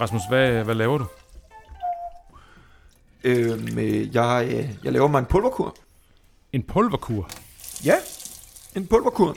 Rasmus, 0.00 0.22
hvad, 0.28 0.64
hvad 0.64 0.74
laver 0.74 0.98
du? 0.98 1.06
Øhm, 3.24 3.78
øh, 3.78 4.14
jeg, 4.14 4.48
øh, 4.52 4.84
jeg 4.84 4.92
laver 4.92 5.08
mig 5.08 5.18
en 5.18 5.26
pulverkur. 5.26 5.76
En 6.52 6.62
pulverkur? 6.62 7.30
Ja, 7.84 7.96
en 8.76 8.86
pulverkur. 8.86 9.36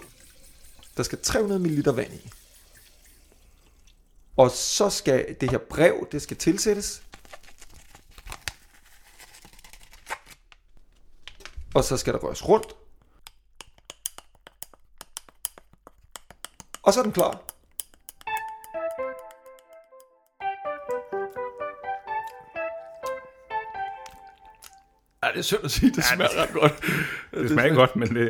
Der 0.97 1.03
skal 1.03 1.19
300 1.23 1.59
ml 1.59 1.95
vand 1.95 2.13
i. 2.13 2.31
Og 4.37 4.51
så 4.51 4.89
skal 4.89 5.35
det 5.41 5.51
her 5.51 5.57
brev, 5.57 6.07
det 6.11 6.21
skal 6.21 6.37
tilsættes. 6.37 7.03
Og 11.73 11.83
så 11.83 11.97
skal 11.97 12.13
der 12.13 12.19
røres 12.19 12.47
rundt. 12.47 12.75
Og 16.83 16.93
så 16.93 16.99
er 16.99 17.03
den 17.03 17.11
klar. 17.11 17.50
Det 25.31 25.39
er 25.39 25.43
synd 25.43 25.63
at 25.63 25.71
sige, 25.71 25.91
det 25.91 26.03
smager 26.03 26.41
ret 26.41 26.53
godt. 26.53 26.73
Det 27.43 27.49
smager 27.49 27.73
godt, 27.73 27.95
men 27.95 28.15
det, 28.15 28.29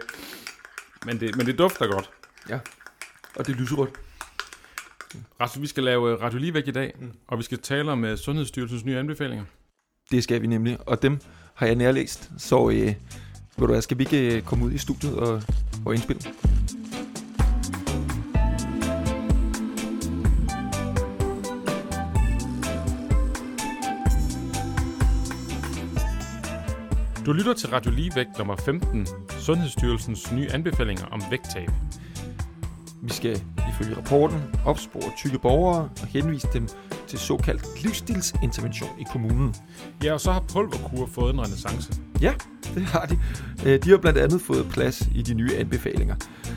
men, 1.06 1.20
det, 1.20 1.36
men 1.38 1.46
det 1.46 1.58
dufter 1.58 1.88
godt. 1.88 2.10
Ja, 2.50 2.60
og 3.36 3.48
det 3.48 3.56
er 3.56 3.60
lyserødt. 3.60 3.90
Rasmus, 5.42 5.62
vi 5.62 5.68
skal 5.68 5.84
lave 5.84 6.22
Radio 6.22 6.40
Lige 6.40 6.54
væk 6.54 6.68
i 6.68 6.72
dag, 6.72 6.94
mm. 7.00 7.12
og 7.28 7.38
vi 7.38 7.44
skal 7.44 7.60
tale 7.60 7.92
om 7.92 8.04
uh, 8.04 8.16
Sundhedsstyrelsens 8.16 8.86
nye 8.86 8.98
anbefalinger. 8.98 9.46
Det 10.12 10.24
skal 10.24 10.42
vi 10.42 10.48
nemlig, 10.48 10.78
og 10.86 11.02
dem 11.02 11.20
har 11.54 11.66
jeg 11.66 11.76
nærlæst. 11.76 12.32
Så 12.38 12.70
øh, 12.70 12.76
ved 12.76 12.94
du 13.58 13.66
hvad, 13.66 13.82
skal 13.82 13.98
vi 13.98 14.04
ikke 14.04 14.36
øh, 14.36 14.42
komme 14.42 14.66
ud 14.66 14.72
i 14.72 14.78
studiet 14.78 15.16
og, 15.16 15.44
og 15.86 15.94
indspille? 15.94 16.22
Du 27.26 27.34
lytter 27.34 27.54
til 27.54 27.70
Radio 27.70 27.92
Ligevægt 27.92 28.38
nummer 28.38 28.56
15, 28.56 29.08
Sundhedsstyrelsens 29.30 30.32
nye 30.32 30.50
anbefalinger 30.52 31.06
om 31.06 31.22
vægttab. 31.30 31.70
Vi 33.02 33.14
skal 33.14 33.42
ifølge 33.70 33.98
rapporten 33.98 34.42
opspore 34.66 35.12
tykke 35.18 35.40
borgere 35.40 35.90
og 36.02 36.08
henvise 36.08 36.48
dem 36.54 36.68
til 37.08 37.20
såkaldt 37.20 37.84
livsstilsintervention 37.84 38.90
i 39.00 39.04
kommunen. 39.12 39.56
Ja, 40.04 40.14
og 40.14 40.22
så 40.22 40.32
har 40.32 40.40
pulverkur 40.54 41.06
fået 41.06 41.34
en 41.34 41.42
renaissance. 41.42 41.94
Ja, 42.22 42.34
det 42.76 42.84
har 42.84 43.06
de. 43.06 43.20
Øh, 43.66 43.84
De 43.84 43.90
har 43.90 43.98
blandt 43.98 44.20
andet 44.20 44.42
fået 44.42 44.66
plads 44.70 45.10
i 45.16 45.22
de 45.22 45.34
nye 45.34 45.56
anbefalinger, 45.58 46.16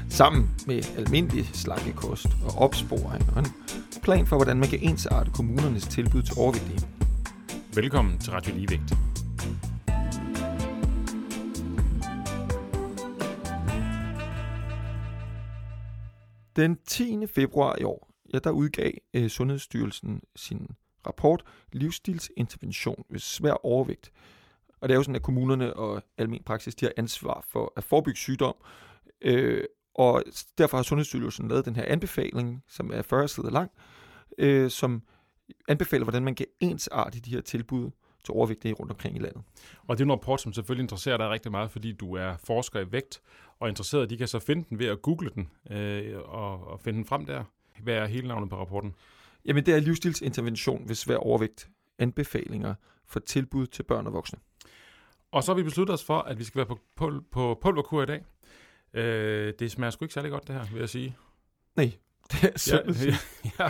sammen 0.09 0.51
med 0.67 0.83
almindelig 0.98 1.51
slankekost 1.53 2.27
og 2.45 2.59
opsporing 2.59 3.31
og 3.37 3.39
en 3.39 3.47
plan 4.03 4.27
for, 4.27 4.37
hvordan 4.37 4.57
man 4.57 4.69
kan 4.69 4.79
ensarte 4.83 5.31
kommunernes 5.31 5.87
tilbud 5.87 6.23
til 6.23 6.35
overvægtige. 6.39 6.81
Velkommen 7.75 8.19
til 8.19 8.33
Radio 8.33 8.55
Ligevægt. 8.55 8.95
Den 16.57 16.79
10. 16.87 17.27
februar 17.27 17.77
i 17.81 17.85
år, 17.85 18.11
ja, 18.33 18.39
der 18.39 18.51
udgav 18.51 18.93
øh, 19.15 19.29
Sundhedsstyrelsen 19.29 20.23
sin 20.37 20.69
rapport 21.07 21.45
Livsstilsintervention 21.73 23.05
ved 23.09 23.21
svær 23.21 23.67
overvægt. 23.67 24.13
Og 24.81 24.89
det 24.89 24.95
er 24.95 24.99
jo 24.99 25.03
sådan, 25.03 25.17
at 25.17 25.23
kommunerne 25.23 25.75
og 25.75 26.03
almen 26.19 26.43
praksis, 26.43 26.75
de 26.75 26.85
har 26.87 26.93
ansvar 26.97 27.45
for 27.49 27.73
at 27.77 27.85
forebygge 27.85 28.19
sygdom. 28.19 28.55
Øh, 29.21 29.65
og 29.95 30.25
derfor 30.59 30.77
har 30.77 30.83
Sundhedsstyrelsen 30.83 31.49
lavet 31.49 31.65
den 31.65 31.77
her 31.77 31.85
anbefaling, 31.85 32.63
som 32.69 32.91
er 32.95 33.03
40 33.03 33.29
sider 33.29 33.51
lang, 33.51 33.70
øh, 34.39 34.70
som 34.70 35.03
anbefaler, 35.69 36.05
hvordan 36.05 36.25
man 36.25 36.35
kan 36.35 36.47
ensarte 36.61 37.20
de 37.20 37.31
her 37.31 37.41
tilbud 37.41 37.91
til 38.24 38.35
overvægtige 38.35 38.74
rundt 38.74 38.92
omkring 38.92 39.17
i 39.17 39.18
landet. 39.18 39.42
Og 39.86 39.98
det 39.98 40.02
er 40.02 40.07
en 40.07 40.12
rapport, 40.12 40.40
som 40.40 40.52
selvfølgelig 40.52 40.83
interesserer 40.83 41.17
dig 41.17 41.30
rigtig 41.30 41.51
meget, 41.51 41.70
fordi 41.70 41.92
du 41.92 42.14
er 42.14 42.36
forsker 42.45 42.80
i 42.80 42.92
vægt, 42.92 43.23
og 43.61 43.68
interesseret, 43.68 44.11
de 44.11 44.17
kan 44.17 44.29
så 44.29 44.39
finde 44.39 44.64
den 44.68 44.79
ved 44.79 44.86
at 44.86 45.02
google 45.02 45.30
den 45.35 45.51
øh, 45.70 46.18
og, 46.24 46.67
og 46.67 46.80
finde 46.80 46.96
den 46.96 47.07
frem 47.07 47.27
der. 47.27 47.45
Hvad 47.83 47.95
er 47.95 48.07
hele 48.07 48.29
navnet 48.29 48.51
på 48.51 48.57
rapporten? 48.57 48.95
Jamen, 49.45 49.67
det 49.67 49.74
er 49.74 49.80
livsstilsintervention 49.80 50.89
ved 50.89 50.95
svær 50.95 51.17
overvægt. 51.17 51.68
Anbefalinger 51.98 52.74
for 53.07 53.20
tilbud 53.20 53.67
til 53.67 53.83
børn 53.83 54.07
og 54.07 54.13
voksne. 54.13 54.39
Og 55.33 55.45
så 55.45 55.52
har 55.52 55.57
vi 55.57 55.63
besluttet 55.63 55.95
os 55.95 56.05
for, 56.05 56.18
at 56.18 56.39
vi 56.39 56.45
skal 56.45 56.58
være 56.58 56.67
på, 56.67 56.79
pul- 57.01 57.29
på 57.30 57.58
pulverkur 57.63 58.02
i 58.02 58.07
dag. 58.07 58.24
Øh, 58.95 59.55
det 59.58 59.70
smager 59.70 59.90
sgu 59.90 60.05
ikke 60.05 60.14
særlig 60.14 60.30
godt, 60.30 60.48
det 60.48 60.55
her, 60.55 60.64
vil 60.73 60.80
jeg 60.80 60.89
sige. 60.89 61.17
Nej, 61.77 61.92
det 62.33 62.45
er 62.55 62.58
synd 62.58 62.89
at 62.89 62.96
sige. 62.96 63.14
ja, 63.58 63.68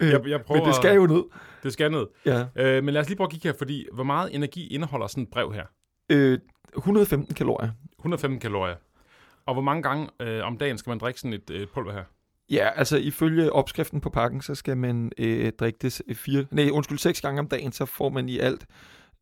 jeg, 0.12 0.28
jeg 0.28 0.42
prøver, 0.42 0.60
Men 0.60 0.68
det 0.68 0.74
skal 0.76 0.94
jo 0.96 1.06
ned. 1.06 1.22
Det 1.62 1.72
skal 1.72 1.90
ned. 1.90 2.06
Ja. 2.26 2.44
Øh, 2.56 2.84
men 2.84 2.94
lad 2.94 3.02
os 3.02 3.08
lige 3.08 3.16
prøve 3.16 3.26
at 3.26 3.30
kigge 3.32 3.48
her, 3.48 3.54
fordi 3.58 3.86
hvor 3.92 4.04
meget 4.04 4.34
energi 4.34 4.66
indeholder 4.66 5.06
sådan 5.06 5.22
et 5.22 5.30
brev 5.30 5.52
her? 5.52 5.64
Øh, 6.10 6.38
115 6.76 7.34
kalorier. 7.34 7.70
115 7.98 8.40
kalorier. 8.40 8.76
Og 9.46 9.54
hvor 9.54 9.62
mange 9.62 9.82
gange 9.82 10.08
øh, 10.20 10.44
om 10.44 10.58
dagen 10.58 10.78
skal 10.78 10.90
man 10.90 10.98
drikke 10.98 11.20
sådan 11.20 11.32
et 11.32 11.50
øh, 11.50 11.66
pulver 11.74 11.92
her? 11.92 12.04
Ja, 12.50 12.70
altså 12.76 12.96
ifølge 12.96 13.52
opskriften 13.52 14.00
på 14.00 14.10
pakken, 14.10 14.40
så 14.40 14.54
skal 14.54 14.76
man 14.76 15.12
øh, 15.18 15.52
drikke 15.60 15.78
det 15.82 16.02
fire, 16.16 16.46
nej, 16.50 16.70
undskyld, 16.72 16.98
seks 16.98 17.20
gange 17.20 17.40
om 17.40 17.48
dagen, 17.48 17.72
så 17.72 17.86
får 17.86 18.08
man 18.08 18.28
i 18.28 18.38
alt 18.38 18.66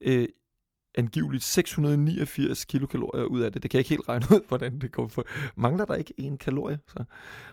øh, 0.00 0.28
angiveligt 0.94 1.44
689 1.44 2.64
kilokalorier 2.64 3.24
ud 3.24 3.40
af 3.40 3.52
det. 3.52 3.62
Det 3.62 3.70
kan 3.70 3.78
jeg 3.78 3.80
ikke 3.80 3.88
helt 3.90 4.08
regne 4.08 4.26
ud, 4.30 4.40
hvordan 4.48 4.78
det 4.78 4.92
kommer 4.92 5.08
for. 5.08 5.24
Mangler 5.56 5.84
der 5.84 5.94
ikke 5.94 6.14
en 6.16 6.38
kalorie? 6.38 6.78
Så. 6.88 7.04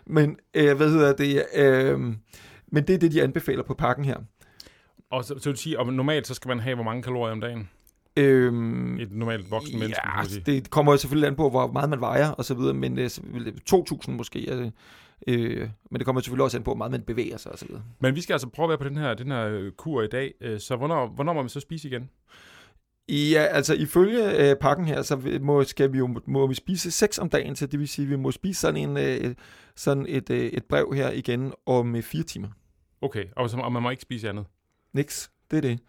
Men 0.06 0.36
øh, 0.54 0.76
hvad 0.76 0.90
hedder 0.90 1.12
det? 1.12 1.44
Øh, 1.56 1.98
men 2.66 2.86
det 2.86 2.90
er 2.94 2.98
det, 2.98 3.12
de 3.12 3.22
anbefaler 3.22 3.62
på 3.62 3.74
pakken 3.74 4.04
her. 4.04 4.16
Og 5.10 5.24
så, 5.24 5.38
så 5.38 5.50
vil 5.50 5.56
sige, 5.56 5.78
og 5.78 5.92
normalt 5.92 6.26
så 6.26 6.34
skal 6.34 6.48
man 6.48 6.60
have 6.60 6.74
hvor 6.74 6.84
mange 6.84 7.02
kalorier 7.02 7.32
om 7.32 7.40
dagen? 7.40 7.68
Øhm, 8.16 8.98
Et 9.00 9.12
normalt 9.12 9.50
voksen 9.50 9.78
menneske, 9.78 10.00
ja, 10.18 10.24
sige. 10.24 10.42
det 10.46 10.70
kommer 10.70 10.92
jo 10.92 10.98
selvfølgelig 10.98 11.28
an 11.28 11.36
på, 11.36 11.50
hvor 11.50 11.72
meget 11.72 11.90
man 11.90 12.00
vejer 12.00 12.30
og 12.30 12.44
så 12.44 12.54
videre, 12.54 12.74
men 12.74 12.98
øh, 12.98 13.10
så 13.10 13.20
vil- 13.24 13.60
2.000 13.74 14.10
måske. 14.10 14.38
Altså, 14.48 14.70
øh, 15.26 15.68
men 15.90 15.98
det 15.98 16.04
kommer 16.04 16.20
selvfølgelig 16.20 16.44
også 16.44 16.56
an 16.56 16.62
på, 16.64 16.70
hvor 16.70 16.76
meget 16.78 16.90
man 16.90 17.02
bevæger 17.02 17.36
sig 17.36 17.52
og 17.52 17.58
så 17.58 17.66
videre. 17.66 17.82
Men 18.00 18.14
vi 18.14 18.20
skal 18.20 18.32
altså 18.34 18.48
prøve 18.48 18.64
at 18.64 18.68
være 18.68 18.78
på 18.78 18.84
den 18.88 18.96
her, 18.96 19.14
den 19.14 19.30
her 19.30 19.46
øh, 19.48 19.72
kur 19.72 20.02
i 20.02 20.06
dag. 20.08 20.32
Øh, 20.40 20.60
Så 20.60 20.76
hvornår, 20.76 21.06
hvornår 21.06 21.32
må 21.32 21.42
man 21.42 21.48
så 21.48 21.60
spise 21.60 21.88
igen? 21.88 22.10
Ja, 23.12 23.42
altså 23.42 23.74
ifølge 23.74 24.50
øh, 24.50 24.56
pakken 24.56 24.86
her, 24.86 25.02
så 25.02 25.38
må, 25.40 25.64
skal 25.64 25.92
vi 25.92 25.98
jo 25.98 26.20
må 26.26 26.46
vi 26.46 26.54
spise 26.54 26.90
seks 26.90 27.18
om 27.18 27.28
dagen, 27.28 27.56
så 27.56 27.66
det 27.66 27.80
vil 27.80 27.88
sige, 27.88 28.04
at 28.06 28.10
vi 28.10 28.16
må 28.16 28.30
spise 28.30 28.60
sådan, 28.60 28.88
en, 28.90 28.96
øh, 28.96 29.34
sådan 29.76 30.06
et, 30.08 30.30
øh, 30.30 30.46
et 30.46 30.64
brev 30.64 30.92
her 30.94 31.10
igen 31.10 31.52
om 31.66 31.96
øh, 31.96 32.02
fire 32.02 32.22
timer. 32.22 32.48
Okay, 33.00 33.24
og, 33.36 33.50
så, 33.50 33.56
og 33.56 33.72
man 33.72 33.82
må 33.82 33.90
ikke 33.90 34.02
spise 34.02 34.28
andet. 34.28 34.46
Niks, 34.92 35.30
det 35.50 35.56
er 35.56 35.60
det. 35.60 35.80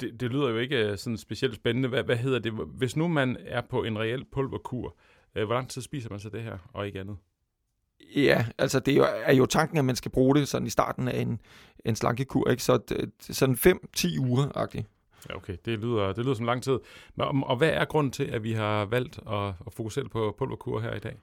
Det, 0.00 0.20
det 0.20 0.30
lyder 0.30 0.48
jo 0.48 0.58
ikke 0.58 0.76
øh, 0.76 0.98
sådan 0.98 1.16
specielt 1.16 1.54
spændende. 1.54 1.88
Hvad, 1.88 2.02
hvad 2.02 2.16
hedder 2.16 2.38
det? 2.38 2.52
Hvis 2.52 2.96
nu 2.96 3.08
man 3.08 3.36
er 3.46 3.60
på 3.70 3.84
en 3.84 3.98
reel 3.98 4.24
pulverkur, 4.32 4.96
øh, 5.34 5.44
hvor 5.44 5.54
lang 5.54 5.68
tid 5.68 5.82
spiser 5.82 6.10
man 6.10 6.20
så 6.20 6.28
det 6.28 6.42
her, 6.42 6.58
og 6.72 6.86
ikke 6.86 7.00
andet? 7.00 7.16
Ja, 8.16 8.46
altså 8.58 8.80
det 8.80 8.92
er 8.92 8.96
jo, 8.96 9.06
er 9.24 9.34
jo 9.34 9.46
tanken, 9.46 9.78
at 9.78 9.84
man 9.84 9.96
skal 9.96 10.10
bruge 10.10 10.34
det 10.34 10.48
sådan 10.48 10.66
i 10.66 10.70
starten 10.70 11.08
af 11.08 11.20
en, 11.20 11.40
en 11.84 11.96
slankekur, 11.96 12.50
ikke? 12.50 12.62
Så 12.62 12.78
det, 12.88 13.10
sådan 13.20 13.54
5-10 13.54 14.18
uger-agtigt. 14.18 14.86
Ja, 15.28 15.36
okay. 15.36 15.56
Det 15.64 15.78
lyder, 15.78 16.12
det 16.12 16.24
lyder 16.24 16.34
som 16.34 16.46
lang 16.46 16.62
tid. 16.62 16.78
Men, 17.14 17.26
og, 17.26 17.34
og 17.42 17.56
hvad 17.56 17.70
er 17.70 17.84
grunden 17.84 18.12
til, 18.12 18.24
at 18.24 18.42
vi 18.42 18.52
har 18.52 18.84
valgt 18.84 19.18
at, 19.30 19.46
at 19.66 19.72
fokusere 19.72 20.08
på 20.08 20.34
pulverkur 20.38 20.80
her 20.80 20.94
i 20.94 20.98
dag? 20.98 21.16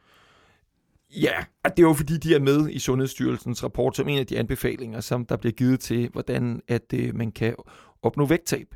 Ja, 1.09 1.45
at 1.63 1.77
det 1.77 1.83
er 1.83 1.87
jo 1.87 1.93
fordi, 1.93 2.17
de 2.17 2.35
er 2.35 2.39
med 2.39 2.69
i 2.69 2.79
Sundhedsstyrelsens 2.79 3.63
rapport 3.63 3.95
som 3.95 4.07
en 4.07 4.19
af 4.19 4.27
de 4.27 4.39
anbefalinger, 4.39 4.99
som 4.99 5.25
der 5.25 5.37
bliver 5.37 5.53
givet 5.53 5.79
til, 5.79 6.09
hvordan 6.09 6.61
at 6.67 6.93
øh, 6.93 7.15
man 7.15 7.31
kan 7.31 7.55
opnå 8.01 8.25
vægttab. 8.25 8.75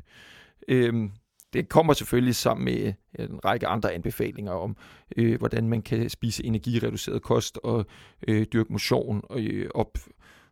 Øhm, 0.68 1.10
det 1.52 1.68
kommer 1.68 1.92
selvfølgelig 1.92 2.36
sammen 2.36 2.64
med 2.64 2.92
en 3.18 3.44
række 3.44 3.66
andre 3.66 3.92
anbefalinger 3.92 4.52
om, 4.52 4.76
øh, 5.16 5.38
hvordan 5.38 5.68
man 5.68 5.82
kan 5.82 6.10
spise 6.10 6.44
energireduceret 6.44 7.22
kost 7.22 7.58
og 7.62 7.86
øh, 8.28 8.46
dyrke 8.52 8.72
motion 8.72 9.20
og, 9.24 9.40
øh, 9.40 9.70
op 9.74 9.98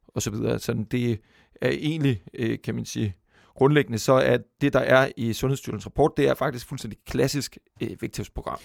og 0.09 0.23
så 0.23 0.31
videre. 0.31 0.59
Så 0.59 0.85
det 0.91 1.21
er 1.61 1.71
egentlig, 1.71 2.23
øh, 2.35 2.59
kan 2.65 2.75
man 2.75 2.85
sige, 2.85 3.17
grundlæggende 3.61 3.99
så 3.99 4.13
er 4.13 4.39
det, 4.61 4.73
der 4.73 4.81
er 4.81 5.09
i 5.17 5.33
Sundhedsstyrelsens 5.33 5.87
rapport, 5.87 6.13
det 6.17 6.29
er 6.29 6.35
faktisk 6.35 6.67
fuldstændig 6.67 6.99
klassisk 7.07 7.59
øh, 7.83 7.91
vægttabsprogram. 8.01 8.59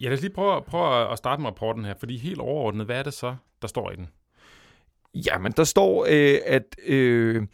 Ja, 0.00 0.06
lad 0.06 0.12
os 0.12 0.20
lige 0.20 0.32
prøve, 0.32 0.62
prøve 0.62 1.12
at 1.12 1.18
starte 1.18 1.42
med 1.42 1.50
rapporten 1.50 1.84
her, 1.84 1.94
fordi 1.98 2.16
helt 2.16 2.40
overordnet, 2.40 2.86
hvad 2.86 2.98
er 2.98 3.02
det 3.02 3.14
så, 3.14 3.36
der 3.62 3.68
står 3.68 3.90
i 3.90 3.96
den? 3.96 4.08
Ja, 5.14 5.38
men 5.38 5.52
der 5.52 5.64
står, 5.64 6.06
øh, 6.10 6.38
at, 6.46 6.76
øh, 6.86 7.46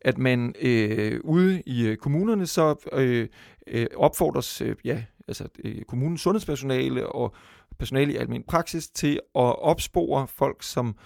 at 0.00 0.18
man 0.18 0.54
øh, 0.60 1.20
ude 1.24 1.62
i 1.66 1.86
øh, 1.86 1.96
kommunerne 1.96 2.46
så 2.46 2.88
øh, 2.92 3.28
øh, 3.66 3.86
opfordres 3.96 4.60
øh, 4.60 4.76
ja, 4.84 5.02
altså, 5.28 5.48
øh, 5.64 5.82
kommunens 5.82 6.20
sundhedspersonale 6.20 7.06
og 7.06 7.34
personale 7.78 8.12
i 8.12 8.16
almen 8.16 8.42
praksis 8.42 8.88
til 8.88 9.12
at 9.14 9.58
opspore 9.58 10.26
folk, 10.26 10.62
som 10.62 10.96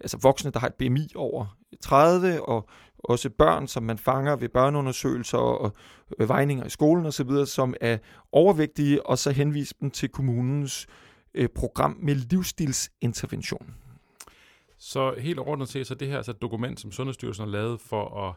altså 0.00 0.18
voksne, 0.22 0.50
der 0.50 0.58
har 0.58 0.66
et 0.66 0.74
BMI 0.74 1.08
over 1.14 1.56
30, 1.82 2.48
og 2.48 2.68
også 2.98 3.30
børn, 3.30 3.66
som 3.66 3.82
man 3.82 3.98
fanger 3.98 4.36
ved 4.36 4.48
børneundersøgelser 4.48 5.38
og 5.38 5.72
øh, 6.18 6.28
vejninger 6.28 6.64
i 6.64 6.70
skolen 6.70 7.06
osv., 7.06 7.46
som 7.46 7.74
er 7.80 7.98
overvægtige, 8.32 9.06
og 9.06 9.18
så 9.18 9.30
henvise 9.30 9.74
dem 9.80 9.90
til 9.90 10.08
kommunens 10.08 10.86
øh, 11.34 11.48
program 11.48 11.98
med 12.02 12.14
livsstilsintervention. 12.14 13.74
Så 14.78 15.14
helt 15.18 15.38
ordentligt 15.38 15.70
set, 15.70 15.86
så 15.86 15.94
det 15.94 16.08
her 16.08 16.14
er 16.14 16.18
altså 16.18 16.30
et 16.30 16.42
dokument, 16.42 16.80
som 16.80 16.92
Sundhedsstyrelsen 16.92 17.44
har 17.44 17.52
lavet 17.52 17.80
for 17.80 18.28
at, 18.28 18.34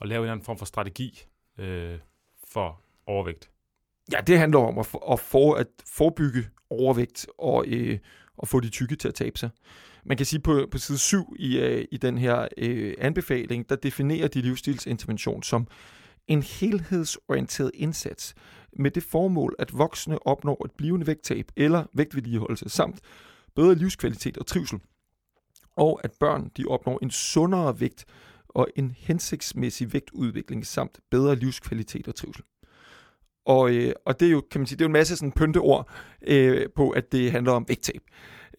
at 0.00 0.08
lave 0.08 0.24
en 0.24 0.30
anden 0.30 0.44
form 0.44 0.58
for 0.58 0.66
strategi 0.66 1.24
øh, 1.58 1.98
for 2.44 2.80
overvægt. 3.06 3.50
Ja, 4.12 4.20
det 4.20 4.38
handler 4.38 4.58
om 4.58 4.78
at, 4.78 4.86
for, 4.86 5.12
at, 5.12 5.20
for, 5.20 5.54
at 5.54 5.66
forebygge 5.86 6.48
overvægt 6.70 7.26
og, 7.38 7.64
øh, 7.68 7.98
og 8.36 8.48
få 8.48 8.60
de 8.60 8.68
tykke 8.70 8.96
til 8.96 9.08
at 9.08 9.14
tabe 9.14 9.38
sig. 9.38 9.50
Man 10.04 10.16
kan 10.16 10.26
sige 10.26 10.40
på, 10.40 10.68
på 10.70 10.78
side 10.78 10.98
7 10.98 11.34
i, 11.38 11.58
øh, 11.58 11.84
i 11.92 11.96
den 11.96 12.18
her 12.18 12.48
øh, 12.58 12.94
anbefaling, 12.98 13.68
der 13.68 13.76
definerer 13.76 14.28
de 14.28 14.40
livsstilsintervention 14.40 15.42
som 15.42 15.66
en 16.26 16.42
helhedsorienteret 16.42 17.70
indsats 17.74 18.34
med 18.72 18.90
det 18.90 19.02
formål, 19.02 19.54
at 19.58 19.78
voksne 19.78 20.26
opnår 20.26 20.64
et 20.64 20.70
blivende 20.70 21.06
vægttab 21.06 21.50
eller 21.56 21.84
vægtvedligeholdelse 21.92 22.68
samt 22.68 23.00
bedre 23.56 23.74
livskvalitet 23.74 24.36
og 24.36 24.46
trivsel, 24.46 24.80
og 25.76 26.00
at 26.04 26.10
børn 26.20 26.50
de 26.56 26.64
opnår 26.68 26.98
en 27.02 27.10
sundere 27.10 27.80
vægt 27.80 28.04
og 28.48 28.68
en 28.76 28.94
hensigtsmæssig 28.98 29.92
vægtudvikling 29.92 30.66
samt 30.66 31.00
bedre 31.10 31.36
livskvalitet 31.36 32.08
og 32.08 32.14
trivsel. 32.14 32.44
Og, 33.44 33.74
øh, 33.74 33.92
og 34.04 34.20
det 34.20 34.28
er 34.28 34.32
jo, 34.32 34.42
kan 34.50 34.60
man 34.60 34.66
sige, 34.66 34.76
det 34.76 34.84
er 34.84 34.86
jo 34.86 34.88
en 34.88 34.92
masse 34.92 35.16
sådan 35.16 35.32
pynteord 35.32 35.90
øh, 36.22 36.68
på, 36.76 36.90
at 36.90 37.12
det 37.12 37.32
handler 37.32 37.52
om 37.52 37.64
vægttab. 37.68 38.02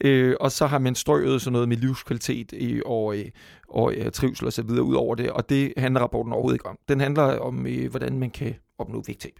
Øh, 0.01 0.35
og 0.39 0.51
så 0.51 0.67
har 0.67 0.79
man 0.79 0.95
strøget 0.95 1.41
sådan 1.41 1.53
noget 1.53 1.69
med 1.69 1.77
livskvalitet 1.77 2.53
øh, 2.53 2.81
og, 2.85 3.17
øh, 3.17 3.25
og 3.69 3.93
øh, 3.93 4.11
trivsel 4.11 4.45
og 4.45 4.53
så 4.53 4.63
videre 4.63 4.83
ud 4.83 4.95
over 4.95 5.15
det, 5.15 5.31
og 5.31 5.49
det 5.49 5.73
handler 5.77 6.01
rapporten 6.01 6.33
overhovedet 6.33 6.55
ikke 6.55 6.65
om. 6.65 6.79
Den 6.87 6.99
handler 6.99 7.23
om, 7.23 7.67
øh, 7.67 7.89
hvordan 7.89 8.19
man 8.19 8.31
kan 8.31 8.55
opnå 8.77 9.03
vægttab. 9.07 9.39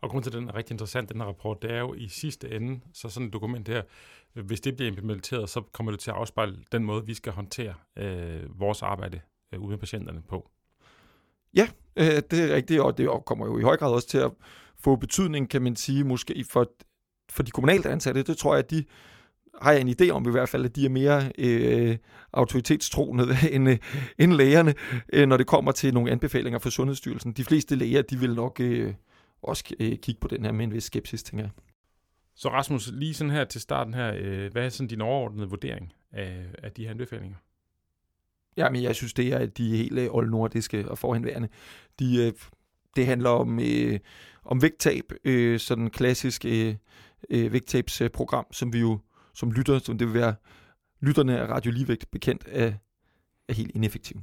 Og 0.00 0.10
grund 0.10 0.24
til, 0.24 0.30
at 0.30 0.34
den 0.34 0.48
er 0.48 0.54
rigtig 0.54 0.74
interessant, 0.74 1.08
den 1.08 1.20
her 1.20 1.26
rapport, 1.26 1.62
det 1.62 1.70
er 1.70 1.78
jo 1.78 1.94
i 1.94 2.08
sidste 2.08 2.50
ende, 2.50 2.80
så 2.94 3.08
sådan 3.08 3.26
et 3.26 3.32
dokument 3.32 3.68
her, 3.68 3.82
hvis 4.34 4.60
det 4.60 4.76
bliver 4.76 4.88
implementeret, 4.88 5.50
så 5.50 5.62
kommer 5.72 5.92
det 5.92 6.00
til 6.00 6.10
at 6.10 6.16
afspejle 6.16 6.56
den 6.72 6.84
måde, 6.84 7.06
vi 7.06 7.14
skal 7.14 7.32
håndtere 7.32 7.74
øh, 7.98 8.60
vores 8.60 8.82
arbejde 8.82 9.20
øh, 9.52 9.60
ude 9.60 9.70
med 9.70 9.78
patienterne 9.78 10.22
på. 10.28 10.50
Ja, 11.54 11.68
øh, 11.96 12.22
det 12.30 12.50
er 12.50 12.54
rigtigt, 12.54 12.80
og 12.80 12.98
det 12.98 13.08
kommer 13.26 13.46
jo 13.46 13.58
i 13.58 13.62
høj 13.62 13.76
grad 13.76 13.92
også 13.92 14.08
til 14.08 14.18
at 14.18 14.32
få 14.78 14.96
betydning, 14.96 15.50
kan 15.50 15.62
man 15.62 15.76
sige, 15.76 16.04
måske 16.04 16.44
for, 16.50 16.66
for 17.30 17.42
de 17.42 17.50
kommunalt 17.50 17.86
ansatte. 17.86 18.22
Det 18.22 18.36
tror 18.36 18.54
jeg, 18.54 18.64
at 18.64 18.70
de 18.70 18.84
har 19.60 19.72
jeg 19.72 19.80
en 19.80 19.88
idé 19.88 20.10
om 20.10 20.28
i 20.28 20.30
hvert 20.30 20.48
fald, 20.48 20.64
at 20.64 20.76
de 20.76 20.84
er 20.84 20.90
mere 20.90 21.32
øh, 21.38 21.96
autoritetstroende 22.32 23.24
end, 23.54 23.68
øh, 23.68 23.78
end 24.18 24.32
lægerne, 24.32 24.74
øh, 25.12 25.28
når 25.28 25.36
det 25.36 25.46
kommer 25.46 25.72
til 25.72 25.94
nogle 25.94 26.10
anbefalinger 26.10 26.58
fra 26.58 26.70
Sundhedsstyrelsen. 26.70 27.32
De 27.32 27.44
fleste 27.44 27.76
læger, 27.76 28.02
de 28.02 28.18
vil 28.18 28.34
nok 28.34 28.60
øh, 28.60 28.94
også 29.42 29.64
øh, 29.80 29.96
kigge 29.98 30.20
på 30.20 30.28
den 30.28 30.44
her 30.44 30.52
med 30.52 30.64
en 30.64 30.72
vis 30.72 30.84
skepsis, 30.84 31.22
tænker 31.22 31.44
jeg. 31.44 31.50
Så 32.34 32.48
Rasmus, 32.48 32.90
lige 32.92 33.14
sådan 33.14 33.30
her 33.30 33.44
til 33.44 33.60
starten 33.60 33.94
her, 33.94 34.14
øh, 34.18 34.52
hvad 34.52 34.64
er 34.64 34.68
sådan 34.68 34.88
din 34.88 35.00
overordnede 35.00 35.48
vurdering 35.48 35.92
af, 36.12 36.44
af 36.62 36.72
de 36.72 36.82
her 36.82 36.90
anbefalinger? 36.90 37.36
Jamen, 38.56 38.82
jeg 38.82 38.94
synes, 38.94 39.14
det 39.14 39.32
er 39.32 39.46
de 39.46 39.76
hele 39.76 40.10
oldnordiske 40.10 40.88
og 40.88 40.98
forhenværende. 40.98 41.48
De, 41.98 42.26
øh, 42.26 42.32
det 42.96 43.06
handler 43.06 43.30
om, 43.30 43.60
øh, 43.60 43.98
om 44.44 44.62
vægttab, 44.62 45.12
øh, 45.24 45.60
sådan 45.60 45.84
en 45.84 45.90
klassisk 45.90 46.44
øh, 46.44 46.74
øh, 47.30 47.52
vægttabsprogram, 47.52 48.46
som 48.52 48.72
vi 48.72 48.80
jo 48.80 48.98
som 49.34 49.52
lytter, 49.52 49.78
som 49.78 49.98
det 49.98 50.06
vil 50.06 50.14
være 50.14 50.34
lytterne 51.00 51.38
af 51.38 51.48
Radio 51.48 51.72
Ligevægt 51.72 52.10
bekendt, 52.10 52.44
er, 52.46 52.72
er 53.48 53.54
helt 53.54 53.70
ineffektiv. 53.74 54.20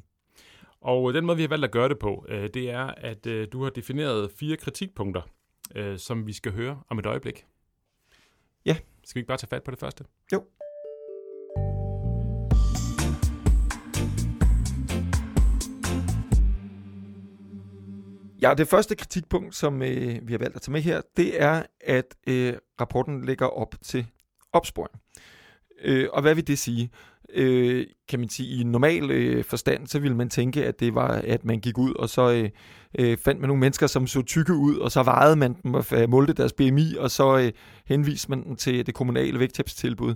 Og 0.81 1.13
den 1.13 1.25
måde, 1.25 1.37
vi 1.37 1.43
har 1.43 1.49
valgt 1.49 1.65
at 1.65 1.71
gøre 1.71 1.89
det 1.89 1.99
på, 1.99 2.25
øh, 2.29 2.49
det 2.53 2.69
er, 2.69 2.85
at 2.85 3.27
øh, 3.27 3.47
du 3.51 3.63
har 3.63 3.69
defineret 3.69 4.31
fire 4.31 4.57
kritikpunkter, 4.57 5.21
øh, 5.75 5.97
som 5.97 6.27
vi 6.27 6.33
skal 6.33 6.51
høre 6.51 6.81
om 6.89 6.99
et 6.99 7.05
øjeblik. 7.05 7.45
Ja. 8.65 8.77
Skal 9.03 9.15
vi 9.15 9.19
ikke 9.19 9.27
bare 9.27 9.37
tage 9.37 9.49
fat 9.49 9.63
på 9.63 9.71
det 9.71 9.79
første? 9.79 10.03
Jo. 10.33 10.43
Ja, 18.41 18.53
det 18.53 18.67
første 18.67 18.95
kritikpunkt, 18.95 19.55
som 19.55 19.81
øh, 19.81 20.27
vi 20.27 20.33
har 20.33 20.37
valgt 20.37 20.55
at 20.55 20.61
tage 20.61 20.71
med 20.71 20.81
her, 20.81 21.01
det 21.17 21.41
er, 21.41 21.63
at 21.81 22.15
øh, 22.27 22.53
rapporten 22.81 23.25
lægger 23.25 23.45
op 23.45 23.75
til 23.81 24.07
opsporing. 24.53 24.99
Øh, 25.83 26.07
og 26.13 26.21
hvad 26.21 26.35
vil 26.35 26.47
det 26.47 26.59
sige? 26.59 26.89
Øh, 27.33 27.85
kan 28.09 28.19
man 28.19 28.29
sige, 28.29 28.61
i 28.61 28.63
normal 28.63 29.11
øh, 29.11 29.43
forstand, 29.43 29.87
så 29.87 29.99
ville 29.99 30.17
man 30.17 30.29
tænke, 30.29 30.65
at 30.65 30.79
det 30.79 30.95
var, 30.95 31.07
at 31.07 31.45
man 31.45 31.59
gik 31.59 31.77
ud, 31.77 31.93
og 31.93 32.09
så 32.09 32.31
øh, 32.31 32.49
øh, 32.99 33.17
fandt 33.17 33.41
man 33.41 33.47
nogle 33.47 33.59
mennesker, 33.59 33.87
som 33.87 34.07
så 34.07 34.21
tykke 34.21 34.53
ud, 34.53 34.77
og 34.77 34.91
så 34.91 35.03
vejede 35.03 35.35
man 35.35 35.55
dem 35.63 35.73
og 35.73 35.85
øh, 35.91 36.09
målte 36.09 36.33
deres 36.33 36.53
BMI, 36.53 36.95
og 36.95 37.11
så 37.11 37.37
øh, 37.37 37.51
henviste 37.85 38.29
man 38.29 38.43
dem 38.43 38.55
til 38.55 38.85
det 38.85 38.93
kommunale 38.93 39.39
vægttabstilbud. 39.39 40.15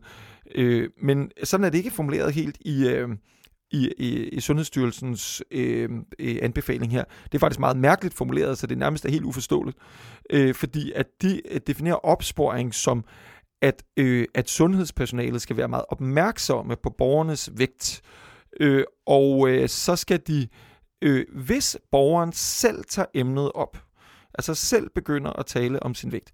Øh, 0.55 0.89
men 1.01 1.31
sådan 1.43 1.63
er 1.63 1.69
det 1.69 1.77
ikke 1.77 1.91
formuleret 1.91 2.33
helt 2.33 2.57
i, 2.61 2.87
øh, 2.87 3.09
i, 3.71 3.91
i, 3.97 4.29
i 4.29 4.39
Sundhedsstyrelsens 4.39 5.43
øh, 5.51 5.89
øh, 6.19 6.37
anbefaling 6.41 6.91
her. 6.91 7.03
Det 7.23 7.35
er 7.35 7.39
faktisk 7.39 7.59
meget 7.59 7.77
mærkeligt 7.77 8.15
formuleret, 8.15 8.57
så 8.57 8.67
det 8.67 8.77
nærmest 8.77 9.05
er 9.05 9.09
helt 9.09 9.25
uforståeligt, 9.25 9.77
øh, 10.29 10.55
fordi 10.55 10.91
at 10.95 11.07
de 11.21 11.41
øh, 11.51 11.59
definerer 11.67 12.05
opsporing 12.05 12.73
som 12.73 13.03
at, 13.63 13.83
øh, 13.97 14.25
at 14.33 14.49
sundhedspersonalet 14.49 15.41
skal 15.41 15.57
være 15.57 15.67
meget 15.67 15.85
opmærksomme 15.89 16.75
på 16.83 16.89
borgernes 16.89 17.49
vægt. 17.57 18.01
Øh, 18.59 18.83
og 19.05 19.49
øh, 19.49 19.69
så 19.69 19.95
skal 19.95 20.21
de, 20.27 20.47
øh, 21.01 21.25
hvis 21.33 21.77
borgeren 21.91 22.31
selv 22.33 22.83
tager 22.83 23.05
emnet 23.13 23.51
op, 23.51 23.77
altså 24.33 24.55
selv 24.55 24.89
begynder 24.95 25.33
at 25.33 25.45
tale 25.45 25.83
om 25.83 25.95
sin 25.95 26.11
vægt, 26.11 26.31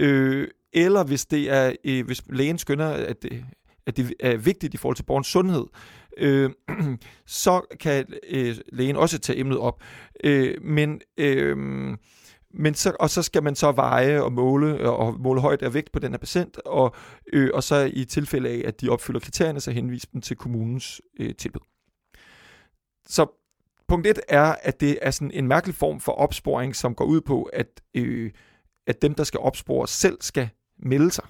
øh, 0.00 0.48
eller 0.72 1.04
hvis 1.04 1.26
det 1.26 1.50
er, 1.50 1.72
øh, 1.84 2.06
hvis 2.06 2.22
lægen 2.30 2.58
skønner, 2.58 2.88
at 2.88 3.22
det, 3.22 3.44
at 3.86 3.96
det 3.96 4.14
er 4.20 4.36
vigtigt 4.36 4.74
i 4.74 4.76
forhold 4.76 4.96
til 4.96 5.02
borgens 5.02 5.26
sundhed, 5.26 5.64
øh, 6.18 6.50
så 7.26 7.76
kan 7.80 8.06
øh, 8.28 8.56
lægen 8.72 8.96
også 8.96 9.18
tage 9.18 9.38
emnet 9.38 9.58
op. 9.58 9.82
Øh, 10.24 10.62
men 10.62 11.00
øh, 11.18 11.56
men 12.58 12.74
så, 12.74 12.96
og 13.00 13.10
så 13.10 13.22
skal 13.22 13.42
man 13.42 13.54
så 13.54 13.72
veje 13.72 14.22
og 14.22 14.32
måle 14.32 14.78
øh, 14.78 14.88
og 14.88 15.20
måle 15.20 15.40
højt 15.40 15.62
og 15.62 15.74
vægt 15.74 15.92
på 15.92 15.98
den 15.98 16.12
her 16.12 16.18
patient, 16.18 16.58
og, 16.58 16.94
øh, 17.32 17.50
og 17.54 17.62
så 17.62 17.90
i 17.92 18.04
tilfælde 18.04 18.48
af, 18.48 18.62
at 18.68 18.80
de 18.80 18.88
opfylder 18.88 19.20
kriterierne, 19.20 19.60
så 19.60 19.70
henvise 19.70 20.08
dem 20.12 20.20
til 20.20 20.36
kommunens 20.36 21.00
øh, 21.20 21.34
tilbud. 21.34 21.60
Så 23.06 23.26
punkt 23.88 24.06
1 24.06 24.20
er, 24.28 24.54
at 24.62 24.80
det 24.80 24.98
er 25.02 25.10
sådan 25.10 25.30
en 25.30 25.48
mærkelig 25.48 25.74
form 25.74 26.00
for 26.00 26.12
opsporing, 26.12 26.76
som 26.76 26.94
går 26.94 27.04
ud 27.04 27.20
på, 27.20 27.42
at, 27.42 27.80
øh, 27.94 28.30
at 28.86 29.02
dem, 29.02 29.14
der 29.14 29.24
skal 29.24 29.40
opspore, 29.40 29.88
selv 29.88 30.18
skal 30.20 30.48
melde 30.78 31.10
sig. 31.10 31.24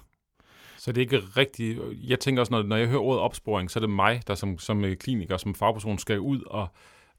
Så 0.77 0.91
det 0.91 0.97
er 0.97 1.05
ikke 1.05 1.19
rigtigt. 1.37 1.79
Jeg 2.03 2.19
tænker 2.19 2.39
også, 2.41 2.51
når, 2.51 2.63
når 2.63 2.75
jeg 2.75 2.87
hører 2.87 3.01
ordet 3.01 3.21
opsporing, 3.21 3.71
så 3.71 3.79
er 3.79 3.81
det 3.81 3.89
mig, 3.89 4.21
der 4.27 4.35
som, 4.35 4.57
som 4.57 4.85
øh, 4.85 4.95
kliniker, 4.95 5.37
som 5.37 5.55
fagperson, 5.55 5.97
skal 5.97 6.19
ud 6.19 6.41
og 6.41 6.67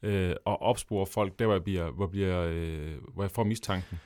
øh, 0.03 0.35
og 0.45 0.63
opspore 0.63 1.07
folk, 1.07 1.39
der 1.39 1.45
hvor 1.45 1.55
jeg, 1.55 1.65
bliver, 1.65 1.91
hvor, 1.91 2.07
bliver, 2.07 2.43
øh, 2.51 2.93
hvor 3.15 3.23
jeg 3.23 3.31
får 3.31 3.45
mistanken. 3.45 3.99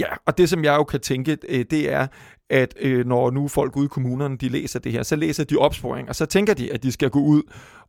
Ja, 0.00 0.06
og 0.26 0.38
det 0.38 0.48
som 0.48 0.64
jeg 0.64 0.76
jo 0.76 0.84
kan 0.84 1.00
tænke, 1.00 1.38
øh, 1.48 1.64
det 1.70 1.92
er, 1.92 2.06
at 2.50 2.74
øh, 2.80 3.06
når 3.06 3.30
nu 3.30 3.48
folk 3.48 3.76
ude 3.76 3.84
i 3.84 3.88
kommunerne, 3.88 4.36
de 4.36 4.48
læser 4.48 4.78
det 4.78 4.92
her, 4.92 5.02
så 5.02 5.16
læser 5.16 5.44
de 5.44 5.56
opsporing, 5.56 6.08
og 6.08 6.14
så 6.14 6.26
tænker 6.26 6.54
de, 6.54 6.72
at 6.72 6.82
de 6.82 6.92
skal 6.92 7.10
gå 7.10 7.20
ud 7.20 7.42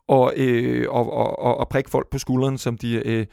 og, 0.08 0.34
øh, 0.38 0.90
og, 0.90 1.14
og, 1.14 1.58
og, 1.58 1.70
prikke 1.70 1.90
folk 1.90 2.10
på 2.10 2.18
skulderen, 2.18 2.58
som 2.58 2.78
de, 2.78 2.96
øh, 3.08 3.26